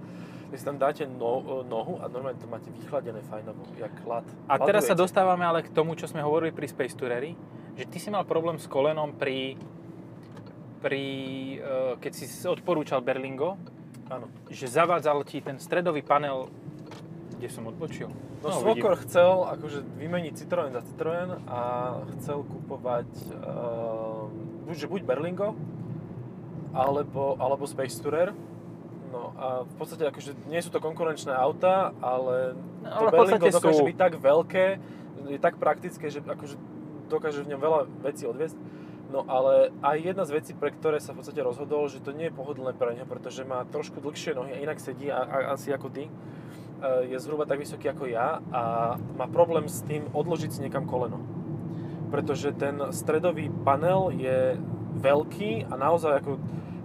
Vy 0.50 0.56
si 0.56 0.66
tam 0.66 0.78
dáte 0.80 1.04
no, 1.10 1.66
nohu 1.66 2.00
a 2.00 2.08
normálne 2.08 2.38
to 2.40 2.48
máte 2.48 2.70
vychladené 2.72 3.20
fajnovo, 3.28 3.66
jak 3.76 3.92
chlad. 4.06 4.26
A 4.48 4.56
teraz 4.62 4.88
sa 4.88 4.94
Hladujete. 4.94 5.04
dostávame 5.04 5.44
ale 5.44 5.66
k 5.66 5.70
tomu, 5.74 5.98
čo 5.98 6.08
sme 6.08 6.22
hovorili 6.24 6.54
pri 6.54 6.70
Space 6.70 6.96
Tourery, 6.96 7.34
že 7.76 7.86
ty 7.90 7.98
si 8.00 8.08
mal 8.14 8.24
problém 8.24 8.56
s 8.62 8.70
kolenom 8.70 9.14
pri, 9.18 9.60
pri 10.80 11.04
eh, 11.60 11.94
keď 12.00 12.12
si 12.14 12.26
odporúčal 12.46 13.02
Berlingo, 13.02 13.58
Áno. 14.08 14.30
že 14.48 14.70
zavádzal 14.70 15.26
ti 15.26 15.42
ten 15.42 15.58
stredový 15.58 16.06
panel, 16.06 16.48
kde 17.38 17.48
som 17.52 17.68
odbočil. 17.68 18.10
No, 18.42 18.50
no 18.50 18.58
Svokor 18.62 18.96
chcel 19.04 19.46
akože 19.46 19.84
vymeniť 20.00 20.34
Citroën 20.40 20.72
za 20.72 20.82
Citroën 20.86 21.30
a 21.48 21.60
chcel 22.18 22.44
kupovať 22.48 23.10
uh, 23.36 24.28
buď, 24.68 24.76
že 24.76 24.88
buď 24.88 25.02
Berlingo, 25.04 25.54
alebo, 26.76 27.40
alebo 27.40 27.64
Space 27.68 28.00
Tourer. 28.00 28.32
No 29.14 29.32
a 29.40 29.64
v 29.64 29.74
podstate 29.80 30.04
akože 30.12 30.36
nie 30.52 30.60
sú 30.60 30.72
to 30.72 30.84
konkurenčné 30.84 31.32
auta, 31.32 31.96
ale 32.04 32.58
No, 32.86 32.90
to 32.92 32.98
ale 33.02 33.10
v 33.10 33.14
Berlingo 33.18 33.48
dokáže 33.50 33.82
sú. 33.82 33.88
byť 33.90 33.98
tak 33.98 34.14
veľké, 34.22 34.66
je 35.26 35.40
tak 35.42 35.56
praktické, 35.58 36.06
že 36.14 36.22
akože 36.22 36.56
dokáže 37.10 37.42
v 37.42 37.56
ňom 37.56 37.60
veľa 37.62 37.80
vecí 38.06 38.30
odviesť. 38.30 38.58
No 39.10 39.26
ale 39.30 39.70
aj 39.86 39.98
jedna 40.02 40.24
z 40.26 40.32
vecí, 40.34 40.52
pre 40.58 40.74
ktoré 40.74 40.98
sa 40.98 41.14
v 41.14 41.22
podstate 41.22 41.42
rozhodol, 41.42 41.86
že 41.90 42.02
to 42.02 42.14
nie 42.14 42.30
je 42.30 42.34
pohodlné 42.34 42.74
pre 42.74 42.94
neho, 42.98 43.06
pretože 43.06 43.46
má 43.46 43.66
trošku 43.70 44.02
dlhšie 44.02 44.34
nohy 44.34 44.54
a 44.54 44.62
inak 44.66 44.82
sedí 44.82 45.10
a, 45.10 45.22
a, 45.22 45.38
asi 45.58 45.70
ako 45.74 45.88
ty, 45.94 46.10
je 47.10 47.18
zhruba 47.20 47.46
tak 47.48 47.60
vysoký 47.60 47.90
ako 47.92 48.06
ja 48.10 48.40
a 48.52 48.62
má 49.18 49.26
problém 49.30 49.66
s 49.66 49.82
tým 49.84 50.08
odložiť 50.12 50.50
si 50.52 50.60
niekam 50.62 50.86
koleno. 50.86 51.22
Pretože 52.12 52.54
ten 52.56 52.80
stredový 52.94 53.50
panel 53.64 54.14
je 54.14 54.60
veľký 54.96 55.68
a 55.68 55.74
naozaj 55.76 56.24
ako 56.24 56.32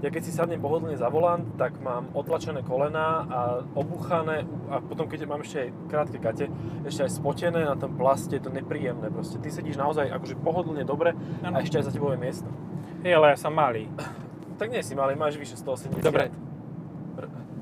ja 0.01 0.09
keď 0.09 0.23
si 0.25 0.33
sadnem 0.33 0.57
pohodlne 0.57 0.97
za 0.97 1.13
volant, 1.13 1.45
tak 1.61 1.77
mám 1.85 2.09
otlačené 2.17 2.65
kolená 2.65 3.29
a 3.29 3.41
obuchané 3.77 4.49
a 4.73 4.81
potom 4.81 5.05
keď 5.05 5.29
mám 5.29 5.45
ešte 5.45 5.69
aj 5.69 5.71
krátke 5.93 6.17
gate, 6.17 6.49
ešte 6.89 7.05
aj 7.05 7.21
spotené 7.21 7.69
na 7.69 7.77
tom 7.77 7.93
plaste, 8.01 8.33
je 8.33 8.41
to 8.41 8.49
nepríjemné 8.49 9.13
proste. 9.13 9.37
Ty 9.37 9.53
sedíš 9.53 9.77
naozaj 9.77 10.09
akože 10.09 10.41
pohodlne 10.41 10.89
dobre 10.89 11.13
a 11.45 11.53
Áno. 11.53 11.61
ešte 11.61 11.77
aj 11.77 11.85
za 11.85 11.93
tebou 11.93 12.17
je 12.17 12.21
miesto. 12.21 12.49
Hej, 13.05 13.13
ale 13.13 13.37
ja 13.37 13.37
som 13.37 13.53
malý. 13.53 13.93
Tak 14.57 14.73
nie 14.73 14.81
si 14.81 14.97
malý, 14.97 15.21
máš 15.21 15.37
vyše 15.37 15.61
180. 15.61 16.01
Dobre. 16.01 16.33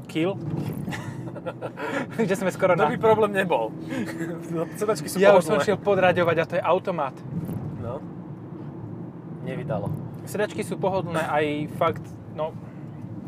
Kill? 0.06 0.38
že 2.28 2.34
sme 2.34 2.48
skoro 2.48 2.72
To 2.72 2.82
na... 2.82 2.88
by 2.88 2.96
problém 2.96 3.32
nebol. 3.32 3.70
No, 4.54 4.64
Sedačky 4.74 5.06
sú 5.06 5.16
Ja 5.16 5.32
už 5.32 5.42
som 5.42 5.56
pohodlné. 5.56 5.64
šiel 5.64 5.78
podraďovať 5.78 6.36
a 6.36 6.44
to 6.44 6.54
je 6.56 6.62
automat. 6.62 7.14
No. 7.78 8.00
Nevydalo. 9.42 9.88
Sedačky 10.24 10.60
sú 10.60 10.76
pohodlné 10.76 11.20
aj 11.20 11.44
fakt, 11.74 12.04
no, 12.32 12.52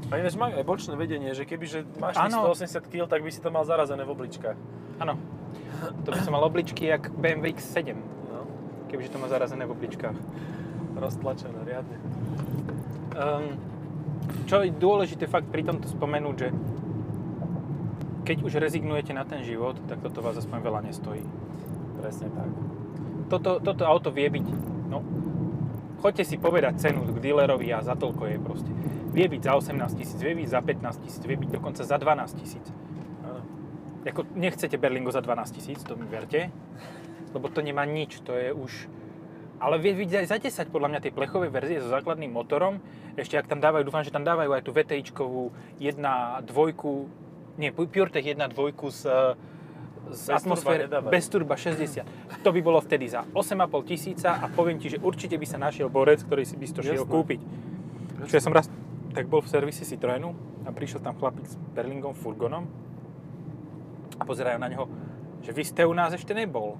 A 0.08 0.16
ináč 0.16 0.34
má 0.34 0.48
aj 0.48 0.64
bočné 0.64 0.94
vedenie, 0.94 1.30
že 1.30 1.44
keby 1.44 1.64
že 1.64 1.78
máš 1.96 2.16
Áno. 2.18 2.50
180 2.50 2.82
kg, 2.84 3.04
tak 3.06 3.20
by 3.20 3.30
si 3.30 3.38
to 3.38 3.48
mal 3.48 3.62
zarazené 3.62 4.02
v 4.02 4.10
obličkách. 4.10 4.58
áno. 4.98 5.16
To 6.04 6.08
by 6.10 6.20
som 6.20 6.32
mal 6.32 6.42
obličky 6.42 6.84
jak 6.86 7.08
BMW 7.10 7.54
X7, 7.54 7.96
No. 8.26 8.44
kebyže 8.86 9.10
to 9.10 9.18
má 9.18 9.26
zarazené 9.26 9.64
v 9.64 9.72
obličkách. 9.72 10.12
Roztlačené, 10.92 11.56
riadne. 11.62 11.96
Um, 13.10 13.56
čo 14.44 14.60
je 14.60 14.70
dôležité 14.70 15.24
fakt 15.24 15.48
pri 15.48 15.62
tomto 15.62 15.86
spomenúť, 15.86 16.36
že 16.36 16.48
keď 18.24 18.36
už 18.44 18.60
rezignujete 18.60 19.16
na 19.16 19.24
ten 19.24 19.42
život, 19.42 19.76
tak 19.88 20.04
toto 20.04 20.20
vás 20.20 20.36
aspoň 20.36 20.58
veľa 20.60 20.80
nestojí. 20.86 21.24
Presne 22.00 22.28
tak. 22.32 22.48
Toto, 23.30 23.50
toto 23.62 23.82
auto 23.86 24.10
vie 24.10 24.26
byť, 24.26 24.46
no, 24.90 25.04
choďte 26.02 26.24
si 26.26 26.36
povedať 26.40 26.82
cenu 26.82 27.06
k 27.06 27.18
dealerovi 27.22 27.70
a 27.70 27.84
za 27.84 27.94
toľko 27.94 28.22
je 28.26 28.36
proste. 28.42 28.72
Vie 29.10 29.26
byť 29.26 29.42
za 29.42 29.52
18 29.58 30.00
tisíc, 30.00 30.18
vie 30.18 30.34
byť 30.34 30.48
za 30.48 30.60
15 30.62 31.04
tisíc, 31.04 31.22
vie 31.22 31.38
byť 31.38 31.50
dokonca 31.50 31.82
za 31.82 31.96
12 31.98 32.40
tisíc. 32.40 32.66
Áno. 33.26 33.42
Ako 34.06 34.26
nechcete 34.34 34.78
Berlingo 34.78 35.10
za 35.14 35.22
12 35.22 35.56
tisíc, 35.56 35.78
to 35.82 35.94
mi 35.94 36.06
verte, 36.06 36.50
lebo 37.34 37.46
to 37.50 37.62
nemá 37.62 37.86
nič, 37.86 38.22
to 38.22 38.34
je 38.34 38.50
už... 38.50 38.90
Ale 39.60 39.76
vie 39.76 39.92
byť 39.92 40.24
aj 40.24 40.26
za 40.26 40.38
10 40.40 40.72
podľa 40.72 40.88
mňa 40.88 41.00
tej 41.04 41.12
plechovej 41.12 41.52
verzie 41.52 41.84
so 41.84 41.92
základným 41.92 42.32
motorom. 42.32 42.80
Ešte 43.20 43.36
ak 43.36 43.44
tam 43.44 43.60
dávajú, 43.60 43.84
dúfam, 43.84 44.00
že 44.00 44.14
tam 44.14 44.24
dávajú 44.24 44.56
aj 44.56 44.64
tú 44.64 44.72
VTIčkovú 44.72 45.52
1.2, 45.76 46.48
nie, 47.60 47.70
PureTech 47.76 48.24
1.2 48.24 48.72
s, 48.88 49.04
s 50.10 50.22
turba 50.26 50.40
atmosfér 50.40 50.78
nedávajú. 50.88 51.12
bez 51.12 51.24
turba 51.28 51.54
60. 51.60 52.40
To 52.40 52.50
by 52.50 52.60
bolo 52.64 52.80
vtedy 52.80 53.06
za 53.12 53.28
8,5 53.36 53.84
tisíca 53.84 54.40
a 54.40 54.48
poviem 54.48 54.80
ti, 54.80 54.88
že 54.88 54.98
určite 54.98 55.36
by 55.36 55.46
sa 55.46 55.60
našiel 55.60 55.92
borec, 55.92 56.24
ktorý 56.24 56.48
si 56.48 56.56
by 56.56 56.64
si 56.64 56.74
to 56.74 56.80
šiel 56.80 57.04
Jasné. 57.04 57.12
kúpiť. 57.12 57.40
Čo 58.24 58.34
ja 58.34 58.42
som 58.42 58.56
raz 58.56 58.72
tak 59.10 59.26
bol 59.26 59.42
v 59.42 59.48
servise 59.50 59.82
Citroenu 59.82 60.32
a 60.64 60.70
prišiel 60.70 61.02
tam 61.02 61.18
chlapík 61.18 61.46
s 61.46 61.58
Berlingom 61.74 62.14
furgonom 62.14 62.64
a 64.16 64.22
pozerajú 64.22 64.58
na 64.60 64.68
neho, 64.70 64.86
že 65.42 65.50
vy 65.50 65.62
ste 65.66 65.82
u 65.88 65.94
nás 65.96 66.14
ešte 66.14 66.30
nebol. 66.30 66.78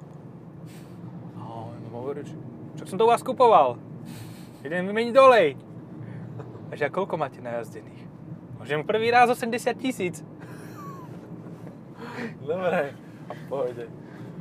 A 1.35 1.43
on 1.43 1.81
hovorí, 1.91 2.23
čo 2.79 2.85
som 2.87 2.97
to 3.01 3.05
u 3.05 3.11
vás 3.11 3.25
kupoval? 3.25 3.81
Idem 4.63 4.87
vymeniť 4.87 5.13
dolej. 5.17 5.57
A 6.71 6.79
že 6.79 6.87
a 6.87 6.93
koľko 6.93 7.19
máte 7.19 7.43
najazdených? 7.43 8.07
Môžem 8.63 8.85
prvý 8.85 9.11
raz 9.11 9.27
80 9.33 9.75
tisíc. 9.81 10.23
Dobre. 12.43 12.95
Pohode. 13.47 13.85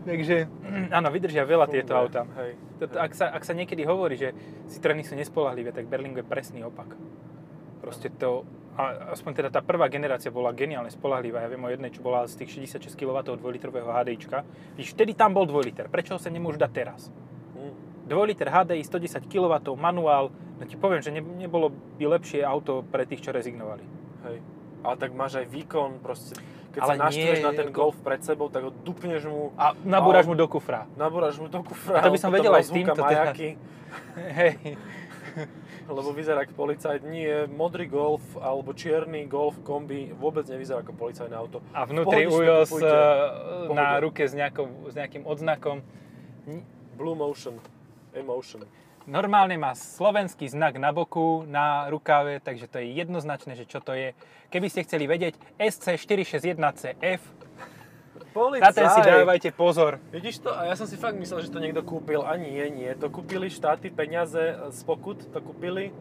Takže, 0.05 0.35
áno, 0.97 1.07
vydržia 1.13 1.43
veľa 1.45 1.67
tieto 1.69 1.93
Funguje. 1.93 2.03
auta. 2.07 2.21
Hej. 2.41 2.51
Toto, 2.79 2.95
ak, 2.95 3.11
sa, 3.13 3.25
ak 3.29 3.43
sa 3.43 3.53
niekedy 3.53 3.83
hovorí, 3.83 4.15
že 4.15 4.31
Citroeny 4.71 5.03
sú 5.03 5.13
nespolahlivé, 5.19 5.75
tak 5.75 5.91
Berlingo 5.91 6.23
je 6.23 6.27
presný 6.27 6.63
opak. 6.63 6.95
Proste 7.83 8.07
to, 8.09 8.47
a 8.79 9.11
aspoň 9.11 9.31
teda 9.43 9.49
tá 9.51 9.59
prvá 9.59 9.91
generácia 9.91 10.31
bola 10.31 10.55
geniálne 10.55 10.87
spolahlivá. 10.87 11.43
Ja 11.43 11.51
viem 11.51 11.63
o 11.63 11.69
jednej, 11.69 11.91
čo 11.91 11.99
bola 11.99 12.23
z 12.25 12.39
tých 12.39 12.71
66 12.79 12.95
kW 12.95 13.35
2-litrového 13.35 13.91
HDIčka. 13.91 14.47
Víš, 14.79 14.95
vtedy 14.95 15.11
tam 15.11 15.35
bol 15.35 15.43
2 15.43 15.67
liter. 15.67 15.85
Prečo 15.91 16.15
ho 16.15 16.19
sa 16.19 16.31
nemôžu 16.31 16.55
dať 16.57 16.71
teraz? 16.71 17.11
Hm. 17.59 18.07
2 18.07 18.29
liter 18.31 18.47
HDI, 18.47 18.81
110 18.81 19.27
kW, 19.27 19.75
manuál, 19.75 20.31
No 20.59 20.67
ti 20.67 20.75
poviem, 20.75 20.99
že 20.99 21.15
ne, 21.15 21.23
nebolo 21.23 21.71
by 21.71 22.19
lepšie 22.19 22.43
auto 22.43 22.83
pre 22.83 23.07
tých, 23.07 23.23
čo 23.23 23.31
rezignovali. 23.31 23.83
Hej. 24.27 24.37
Ale 24.83 24.95
tak 24.99 25.15
máš 25.15 25.39
aj 25.39 25.47
výkon, 25.47 26.03
proste. 26.03 26.35
Keď 26.69 26.81
Ale 26.85 26.91
sa 26.93 26.95
naštveš 27.09 27.37
na 27.41 27.51
ten 27.57 27.69
golf 27.73 27.97
pred 28.05 28.21
sebou, 28.21 28.47
tak 28.53 28.61
ho 28.61 28.71
dupneš 28.71 29.25
mu, 29.25 29.49
A 29.57 29.73
nabúraš 29.81 30.29
mu 30.29 30.37
do 30.37 30.45
kufra. 30.45 30.85
nabúraš 30.93 31.41
mu 31.41 31.49
do 31.49 31.65
kufra. 31.65 31.97
A 31.97 32.05
to 32.05 32.13
by 32.13 32.19
som 32.21 32.29
vedel 32.29 32.53
aj 32.53 32.65
s 32.65 32.71
týmto 32.71 33.01
teda. 33.01 33.33
Hej. 34.39 34.77
lebo 35.89 36.13
vyzerá 36.13 36.45
ako 36.45 36.53
policajt. 36.53 37.01
Nie, 37.09 37.49
modrý 37.49 37.89
golf 37.89 38.21
alebo 38.37 38.77
čierny 38.77 39.25
golf 39.25 39.57
kombi 39.65 40.13
vôbec 40.13 40.45
nevyzerá 40.45 40.85
ako 40.85 40.93
policajné 40.93 41.33
auto. 41.33 41.65
A 41.73 41.89
vnútri 41.89 42.29
ujos 42.29 42.69
eh, 42.77 42.85
na 43.73 43.97
ruke 43.97 44.29
s, 44.29 44.37
nejakou, 44.37 44.69
s 44.85 44.93
nejakým 44.93 45.25
odznakom. 45.25 45.81
Blue 46.93 47.17
Motion, 47.17 47.57
Emotion. 48.13 48.65
Normálne 49.07 49.55
má 49.55 49.77
slovenský 49.77 50.49
znak 50.51 50.75
na 50.75 50.91
boku, 50.91 51.47
na 51.47 51.87
rukave, 51.87 52.43
takže 52.43 52.67
to 52.67 52.81
je 52.83 52.91
jednoznačné, 52.97 53.55
že 53.55 53.69
čo 53.69 53.79
to 53.79 53.95
je. 53.95 54.11
Keby 54.51 54.67
ste 54.67 54.83
chceli 54.83 55.07
vedieť, 55.07 55.39
SC461CF, 55.61 57.21
na 58.39 58.69
ten 58.71 58.87
si 58.93 59.01
dávajte 59.01 59.49
pozor. 59.51 59.97
Vidíš 60.13 60.45
to? 60.45 60.53
A 60.53 60.69
ja 60.69 60.75
som 60.77 60.85
si 60.85 60.95
fakt 60.95 61.17
myslel, 61.17 61.43
že 61.43 61.49
to 61.49 61.59
niekto 61.59 61.81
kúpil. 61.81 62.21
A 62.21 62.37
nie, 62.37 62.61
nie. 62.69 62.93
To 62.95 63.09
kúpili 63.09 63.49
štáty, 63.49 63.89
peniaze 63.89 64.55
z 64.69 64.79
pokut, 64.85 65.17
to 65.33 65.39
kúpili 65.41 65.91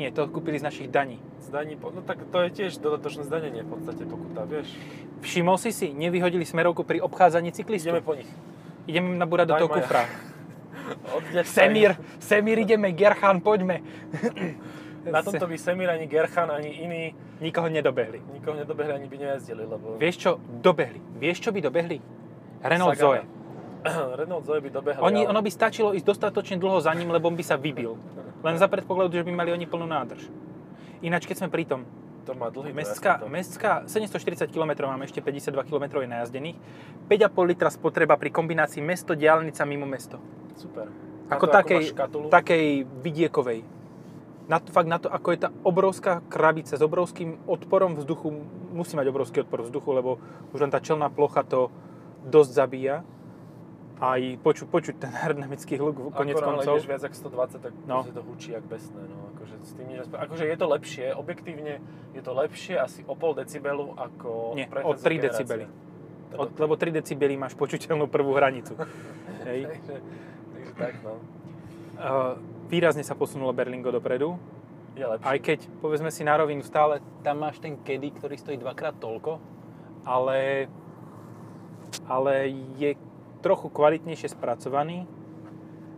Nie, 0.00 0.08
to 0.14 0.24
kúpili 0.30 0.56
z 0.56 0.64
našich 0.64 0.88
daní. 0.88 1.20
z 1.42 1.52
daní. 1.52 1.76
No 1.76 2.00
tak 2.00 2.24
to 2.32 2.38
je 2.46 2.48
tiež 2.54 2.80
dodatočné 2.80 3.26
zdanenie 3.28 3.66
v 3.66 3.70
podstate 3.76 4.06
pokuta, 4.08 4.48
vieš. 4.48 4.72
Všimol 5.20 5.58
si 5.60 5.74
si, 5.74 5.92
nevyhodili 5.92 6.46
smerovku 6.46 6.86
pri 6.88 7.04
obchádzaní 7.04 7.52
cyklistu. 7.52 7.92
Ideme 7.92 8.00
po 8.00 8.14
nich. 8.16 8.30
Ideme 8.88 9.18
nabúrať 9.18 9.46
do 9.52 9.54
toho 9.66 9.70
kufra. 9.76 10.08
Semír, 11.44 11.96
Semír 12.18 12.58
ideme, 12.58 12.92
Gerchan, 12.92 13.40
poďme. 13.40 13.80
Na 15.12 15.22
tomto 15.22 15.46
by 15.48 15.56
Semir 15.58 15.88
ani 15.88 16.06
Gerchan, 16.06 16.50
ani 16.50 16.68
iní 16.68 17.02
Nikoho 17.40 17.68
nedobehli. 17.68 18.18
nikoho 18.32 18.56
nedobehli, 18.58 18.92
ani 18.92 19.06
by 19.08 19.16
nejazdili, 19.18 19.62
lebo 19.62 19.94
Vieš 19.96 20.16
čo, 20.18 20.30
dobehli. 20.42 21.00
Vieš 21.22 21.48
čo 21.48 21.50
by 21.54 21.60
dobehli? 21.62 22.02
Renault 22.66 22.98
Zoe. 22.98 23.22
Sagana. 23.22 24.16
Renault 24.20 24.44
Zoe 24.44 24.60
by 24.60 24.70
dobehli, 24.74 25.00
Oni, 25.00 25.22
ale 25.22 25.30
ono 25.30 25.40
by 25.40 25.50
stačilo 25.54 25.94
ísť 25.94 26.06
dostatočne 26.06 26.56
dlho 26.58 26.82
za 26.82 26.90
ním, 26.98 27.14
lebo 27.14 27.30
on 27.30 27.38
by 27.38 27.44
sa 27.46 27.54
vybil. 27.54 27.94
Len 28.42 28.54
za 28.58 28.66
predpokladu, 28.66 29.14
že 29.14 29.24
by 29.24 29.32
mali 29.34 29.50
oni 29.54 29.66
plnú 29.70 29.86
nádrž. 29.86 30.26
Ináč, 30.98 31.30
keď 31.30 31.46
sme 31.46 31.48
pri 31.48 31.62
tom, 31.62 31.86
to 32.26 32.34
má 32.34 32.50
dlhý 32.50 32.74
mestská, 32.74 33.22
to. 33.22 33.30
mestská 33.30 33.86
740 33.86 34.50
km 34.50 34.90
máme 34.90 35.06
ešte 35.06 35.22
52 35.22 35.62
km 35.64 36.02
je 36.02 36.10
najazdených, 36.10 36.58
5,5 37.06 37.50
litra 37.54 37.70
spotreba 37.70 38.18
pri 38.18 38.34
kombinácii 38.34 38.82
mesto, 38.82 39.14
diálnica 39.14 39.62
mimo 39.64 39.86
mesto. 39.86 40.18
Super. 40.58 40.86
Ako 41.28 41.44
Na 41.44 41.50
to, 41.50 41.54
takej, 41.54 41.80
škatulu, 41.86 42.26
takej 42.28 42.64
vidiekovej. 42.98 43.60
Na 44.48 44.58
to, 44.58 44.72
fakt 44.72 44.88
na 44.88 44.96
to, 44.96 45.06
ako 45.06 45.28
je 45.28 45.38
tá 45.38 45.50
obrovská 45.60 46.24
krabica 46.24 46.72
s 46.72 46.80
obrovským 46.80 47.36
odporom 47.44 47.94
vzduchu, 47.94 48.32
musí 48.72 48.96
mať 48.96 49.06
obrovský 49.06 49.44
odpor 49.44 49.60
vzduchu, 49.60 49.92
lebo 49.92 50.10
už 50.50 50.58
len 50.58 50.72
tá 50.72 50.80
čelná 50.80 51.06
plocha 51.06 51.44
to 51.44 51.68
dosť 52.24 52.50
zabíja. 52.50 52.96
A 53.98 54.14
aj 54.14 54.38
poču, 54.40 54.64
počuť 54.64 54.94
ten 54.96 55.12
aerodynamický 55.20 55.76
hluk 55.76 56.10
konec 56.12 56.38
koncov. 56.38 56.80
ideš 56.80 56.86
viac 56.86 57.02
ako 57.02 57.16
120, 57.28 57.60
tak 57.60 57.72
No. 57.84 58.00
no. 58.00 58.08
to 58.08 58.22
hučí 58.24 58.50
jak 58.50 58.64
besné. 58.64 59.02
No. 59.04 59.28
Akože, 59.36 59.54
s 59.60 59.72
tým 59.74 59.86
nič 59.86 60.06
akože 60.08 60.44
je 60.46 60.56
to 60.56 60.66
lepšie, 60.66 61.06
objektívne 61.12 61.74
je 62.10 62.22
to 62.24 62.32
lepšie 62.32 62.74
asi 62.74 63.04
o 63.04 63.12
pol 63.12 63.34
decibelu 63.34 63.92
ako 63.94 64.56
Nie, 64.56 64.64
o 64.64 64.96
predchádzajúca 64.96 65.04
3 65.04 65.12
generácia. 65.12 65.28
decibely. 65.28 65.64
Od, 66.30 66.48
lebo 66.56 66.74
3 66.74 66.92
decibely 66.94 67.34
máš 67.36 67.52
počuteľnú 67.52 68.06
prvú 68.06 68.32
hranicu. 68.32 68.72
Hej. 69.48 69.76
Takže, 70.58 70.72
tak 70.74 70.94
no. 71.06 71.22
Uh, 71.98 72.34
výrazne 72.66 73.02
sa 73.02 73.14
posunulo 73.14 73.54
Berlingo 73.54 73.90
dopredu, 73.90 74.34
Je 74.94 75.06
lepšie. 75.06 75.26
aj 75.26 75.38
keď, 75.38 75.58
povedzme 75.78 76.10
si 76.10 76.22
na 76.22 76.34
rovinu, 76.34 76.62
stále 76.62 76.98
tam 77.22 77.42
máš 77.42 77.62
ten 77.62 77.78
kedy, 77.78 78.18
ktorý 78.18 78.34
stojí 78.34 78.58
dvakrát 78.58 78.98
toľko, 78.98 79.38
ale, 80.02 80.66
ale 82.06 82.50
je 82.78 82.94
trochu 83.38 83.70
kvalitnejšie 83.70 84.34
spracovaný, 84.34 85.06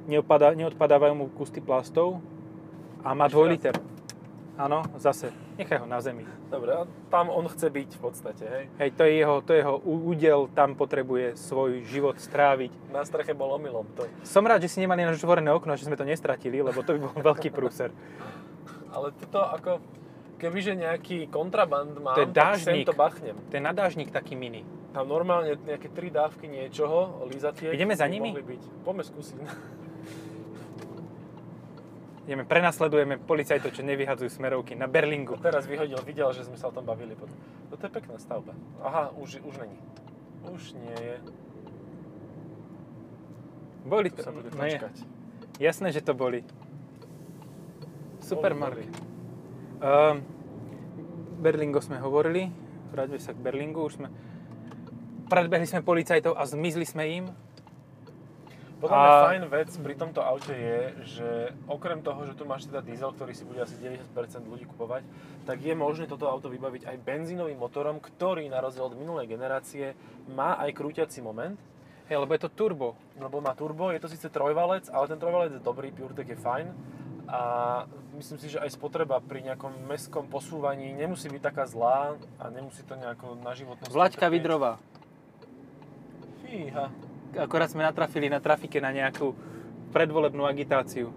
neodpadá, 0.05 0.53
neodpadávajú 0.53 1.15
mu 1.17 1.27
kusty 1.33 1.61
plastov 1.61 2.21
a 3.01 3.17
má 3.17 3.29
Ešte 3.29 3.37
2 3.37 3.41
raz. 3.41 3.53
liter. 3.53 3.75
Áno, 4.57 4.85
zase, 5.01 5.33
nechaj 5.61 5.79
ho 5.79 5.87
na 5.87 6.01
zemi. 6.01 6.25
Dobre, 6.49 6.73
a 6.73 6.83
tam 7.09 7.29
on 7.29 7.45
chce 7.47 7.69
byť 7.69 7.91
v 7.95 8.01
podstate, 8.01 8.45
hej. 8.45 8.65
Hej, 8.79 8.91
to 8.97 9.03
je 9.05 9.13
jeho, 9.15 9.37
to 9.41 9.51
je 9.53 9.61
jeho 9.61 9.77
údel, 9.85 10.49
tam 10.51 10.73
potrebuje 10.73 11.37
svoj 11.37 11.85
život 11.85 12.17
stráviť. 12.17 12.73
Na 12.89 13.05
streche 13.05 13.37
bol 13.37 13.53
omylom 13.53 13.85
to. 13.93 14.09
Som 14.25 14.49
rád, 14.49 14.65
že 14.65 14.73
si 14.73 14.81
nemali 14.81 15.05
naše 15.05 15.21
otvorené 15.21 15.53
okno, 15.53 15.77
že 15.77 15.85
sme 15.85 15.95
to 15.95 16.09
nestratili, 16.09 16.59
lebo 16.59 16.81
to 16.81 16.97
by 16.97 17.01
bol 17.05 17.13
veľký 17.13 17.53
prúser. 17.53 17.93
Ale 18.91 19.13
toto 19.15 19.39
ako, 19.45 19.79
kebyže 20.41 20.75
nejaký 20.75 21.29
kontraband 21.29 21.95
mám, 22.01 22.17
To 22.17 22.25
je 22.25 22.31
tak 22.33 22.59
dážnik. 22.59 22.89
to 22.89 22.97
bachnem. 22.97 23.37
To 23.37 23.55
je 23.55 23.63
nadážnik 23.63 24.09
taký 24.11 24.35
mini. 24.35 24.65
Tam 24.91 25.07
normálne 25.07 25.55
nejaké 25.63 25.87
tri 25.95 26.11
dávky 26.11 26.51
niečoho, 26.51 27.23
lízatiek. 27.31 27.71
Ideme 27.71 27.95
za 27.95 28.11
nimi? 28.11 28.35
Mohli 28.35 28.59
byť. 28.59 28.63
Poďme 28.83 29.05
skúsiť. 29.07 29.37
Ideme, 32.31 32.47
prenasledujeme 32.47 33.19
policajtov, 33.19 33.75
čo 33.75 33.83
nevyhadzujú 33.83 34.31
smerovky 34.31 34.79
na 34.79 34.87
Berlingu. 34.87 35.35
Teraz 35.43 35.67
vyhodil, 35.67 35.99
videl, 36.07 36.31
že 36.31 36.47
sme 36.47 36.55
sa 36.55 36.71
o 36.71 36.73
tom 36.73 36.87
bavili. 36.87 37.19
potom. 37.19 37.35
Toto 37.75 37.83
je 37.83 37.91
pekná 37.91 38.23
stavba. 38.23 38.55
Aha, 38.87 39.11
už, 39.19 39.43
už 39.43 39.59
není. 39.59 39.75
Už 40.47 40.79
nie 40.79 40.95
je. 40.95 41.19
Boli 43.83 44.15
Tu 44.15 44.23
to, 44.23 44.23
sa 44.23 44.31
bude 44.31 44.47
no 44.47 44.63
je, 44.63 44.79
počkať. 44.79 44.95
jasné, 45.59 45.91
že 45.91 46.07
to 46.07 46.15
boli. 46.15 46.47
Supermarket. 48.23 48.95
Um, 49.83 50.23
Berlingo 51.43 51.83
sme 51.83 51.99
hovorili, 51.99 52.47
vráťme 52.95 53.19
sa 53.19 53.35
k 53.35 53.43
Berlingu, 53.43 53.83
už 53.91 53.99
sme 53.99 54.07
predbehli 55.27 55.67
sme 55.67 55.83
policajtov 55.83 56.39
a 56.39 56.47
zmizli 56.47 56.87
sme 56.87 57.11
im. 57.11 57.27
Podľa 58.81 58.97
mňa 58.97 59.13
A- 59.13 59.25
fajn 59.29 59.43
vec 59.53 59.71
pri 59.77 59.95
tomto 59.95 60.21
aute 60.25 60.57
je, 60.57 60.81
že 61.05 61.29
okrem 61.69 62.01
toho, 62.01 62.25
že 62.25 62.33
tu 62.33 62.49
máš 62.49 62.65
teda 62.65 62.81
diesel, 62.81 63.13
ktorý 63.13 63.37
si 63.37 63.45
bude 63.45 63.61
asi 63.61 63.77
90% 63.77 64.09
ľudí 64.49 64.65
kupovať, 64.65 65.05
tak 65.45 65.61
je 65.61 65.77
možné 65.77 66.09
toto 66.09 66.25
auto 66.25 66.49
vybaviť 66.49 66.89
aj 66.89 66.97
benzínovým 67.05 67.61
motorom, 67.61 68.01
ktorý 68.01 68.49
na 68.49 68.65
rozdiel 68.65 68.89
od 68.89 68.97
minulej 68.97 69.29
generácie 69.29 69.93
má 70.33 70.57
aj 70.57 70.73
krúťací 70.73 71.21
moment, 71.21 71.61
Hej, 72.09 72.27
lebo 72.27 72.35
je 72.35 72.43
to 72.43 72.51
turbo. 72.51 72.99
lebo 73.21 73.39
má 73.39 73.55
turbo, 73.55 73.93
je 73.95 74.03
to 74.03 74.11
síce 74.11 74.27
trojvalec, 74.33 74.89
ale 74.91 75.07
ten 75.07 75.21
trojvalec 75.21 75.55
je 75.55 75.63
dobrý, 75.63 75.95
PureTech 75.95 76.35
je 76.35 76.39
fajn 76.41 76.67
a 77.31 77.41
myslím 78.19 78.39
si, 78.43 78.51
že 78.51 78.59
aj 78.59 78.75
spotreba 78.75 79.23
pri 79.23 79.47
nejakom 79.47 79.87
mestskom 79.87 80.27
posúvaní 80.27 80.91
nemusí 80.91 81.31
byť 81.31 81.43
taká 81.43 81.65
zlá 81.71 82.19
a 82.43 82.45
nemusí 82.51 82.83
to 82.83 82.99
nejako 82.99 83.39
na 83.39 83.55
životnosť... 83.55 83.95
Vlaďka. 83.95 84.27
Vidrová. 84.27 84.83
Fíha. 86.43 86.91
Akorát 87.39 87.71
sme 87.71 87.87
natrafili 87.87 88.27
na 88.27 88.43
trafike 88.43 88.83
na 88.83 88.91
nejakú 88.91 89.35
predvolebnú 89.95 90.47
agitáciu. 90.47 91.15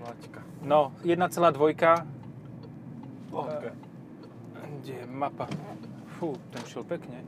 Vlaďka. 0.00 0.40
No, 0.64 0.92
1,2. 1.04 1.56
Pohodka. 3.32 3.70
Kde 4.82 4.92
je 4.92 5.06
mapa? 5.08 5.48
Fú, 6.16 6.36
ten 6.52 6.62
šiel 6.68 6.84
pekne. 6.84 7.20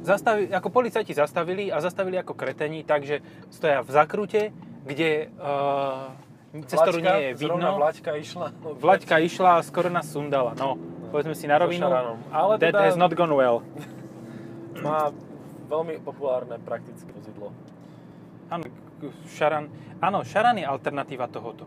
Zastavi, 0.00 0.48
ako 0.48 0.68
policajti 0.72 1.12
zastavili 1.12 1.68
a 1.68 1.78
zastavili 1.84 2.16
ako 2.16 2.32
kretení, 2.32 2.82
takže 2.88 3.20
stoja 3.52 3.84
v 3.84 3.90
zakrute, 3.92 4.42
kde 4.88 5.28
uh, 5.36 6.08
cez 6.64 6.78
ktorú 6.80 7.04
nie 7.04 7.18
je 7.20 7.30
vidno. 7.36 7.76
Vlaďka 7.76 8.16
išla. 8.16 8.48
Vlaďka 8.80 9.16
išla 9.20 9.60
a 9.60 9.64
skoro 9.64 9.92
nás 9.92 10.08
sundala. 10.08 10.56
No, 10.56 10.80
povedzme 11.12 11.36
si 11.36 11.44
na 11.44 11.60
rovinu. 11.60 11.86
Ale 12.32 12.56
that 12.56 12.72
teda 12.72 12.88
has 12.88 12.96
not 12.96 13.12
gone 13.12 13.36
well. 13.36 13.60
má 14.80 15.12
veľmi 15.70 16.02
populárne 16.02 16.58
praktické 16.58 17.06
vozidlo. 17.14 17.54
Áno, 18.50 18.66
šaran, 19.30 19.70
áno, 20.02 20.26
šaran 20.26 20.58
je 20.58 20.66
alternatíva 20.66 21.30
tohoto. 21.30 21.64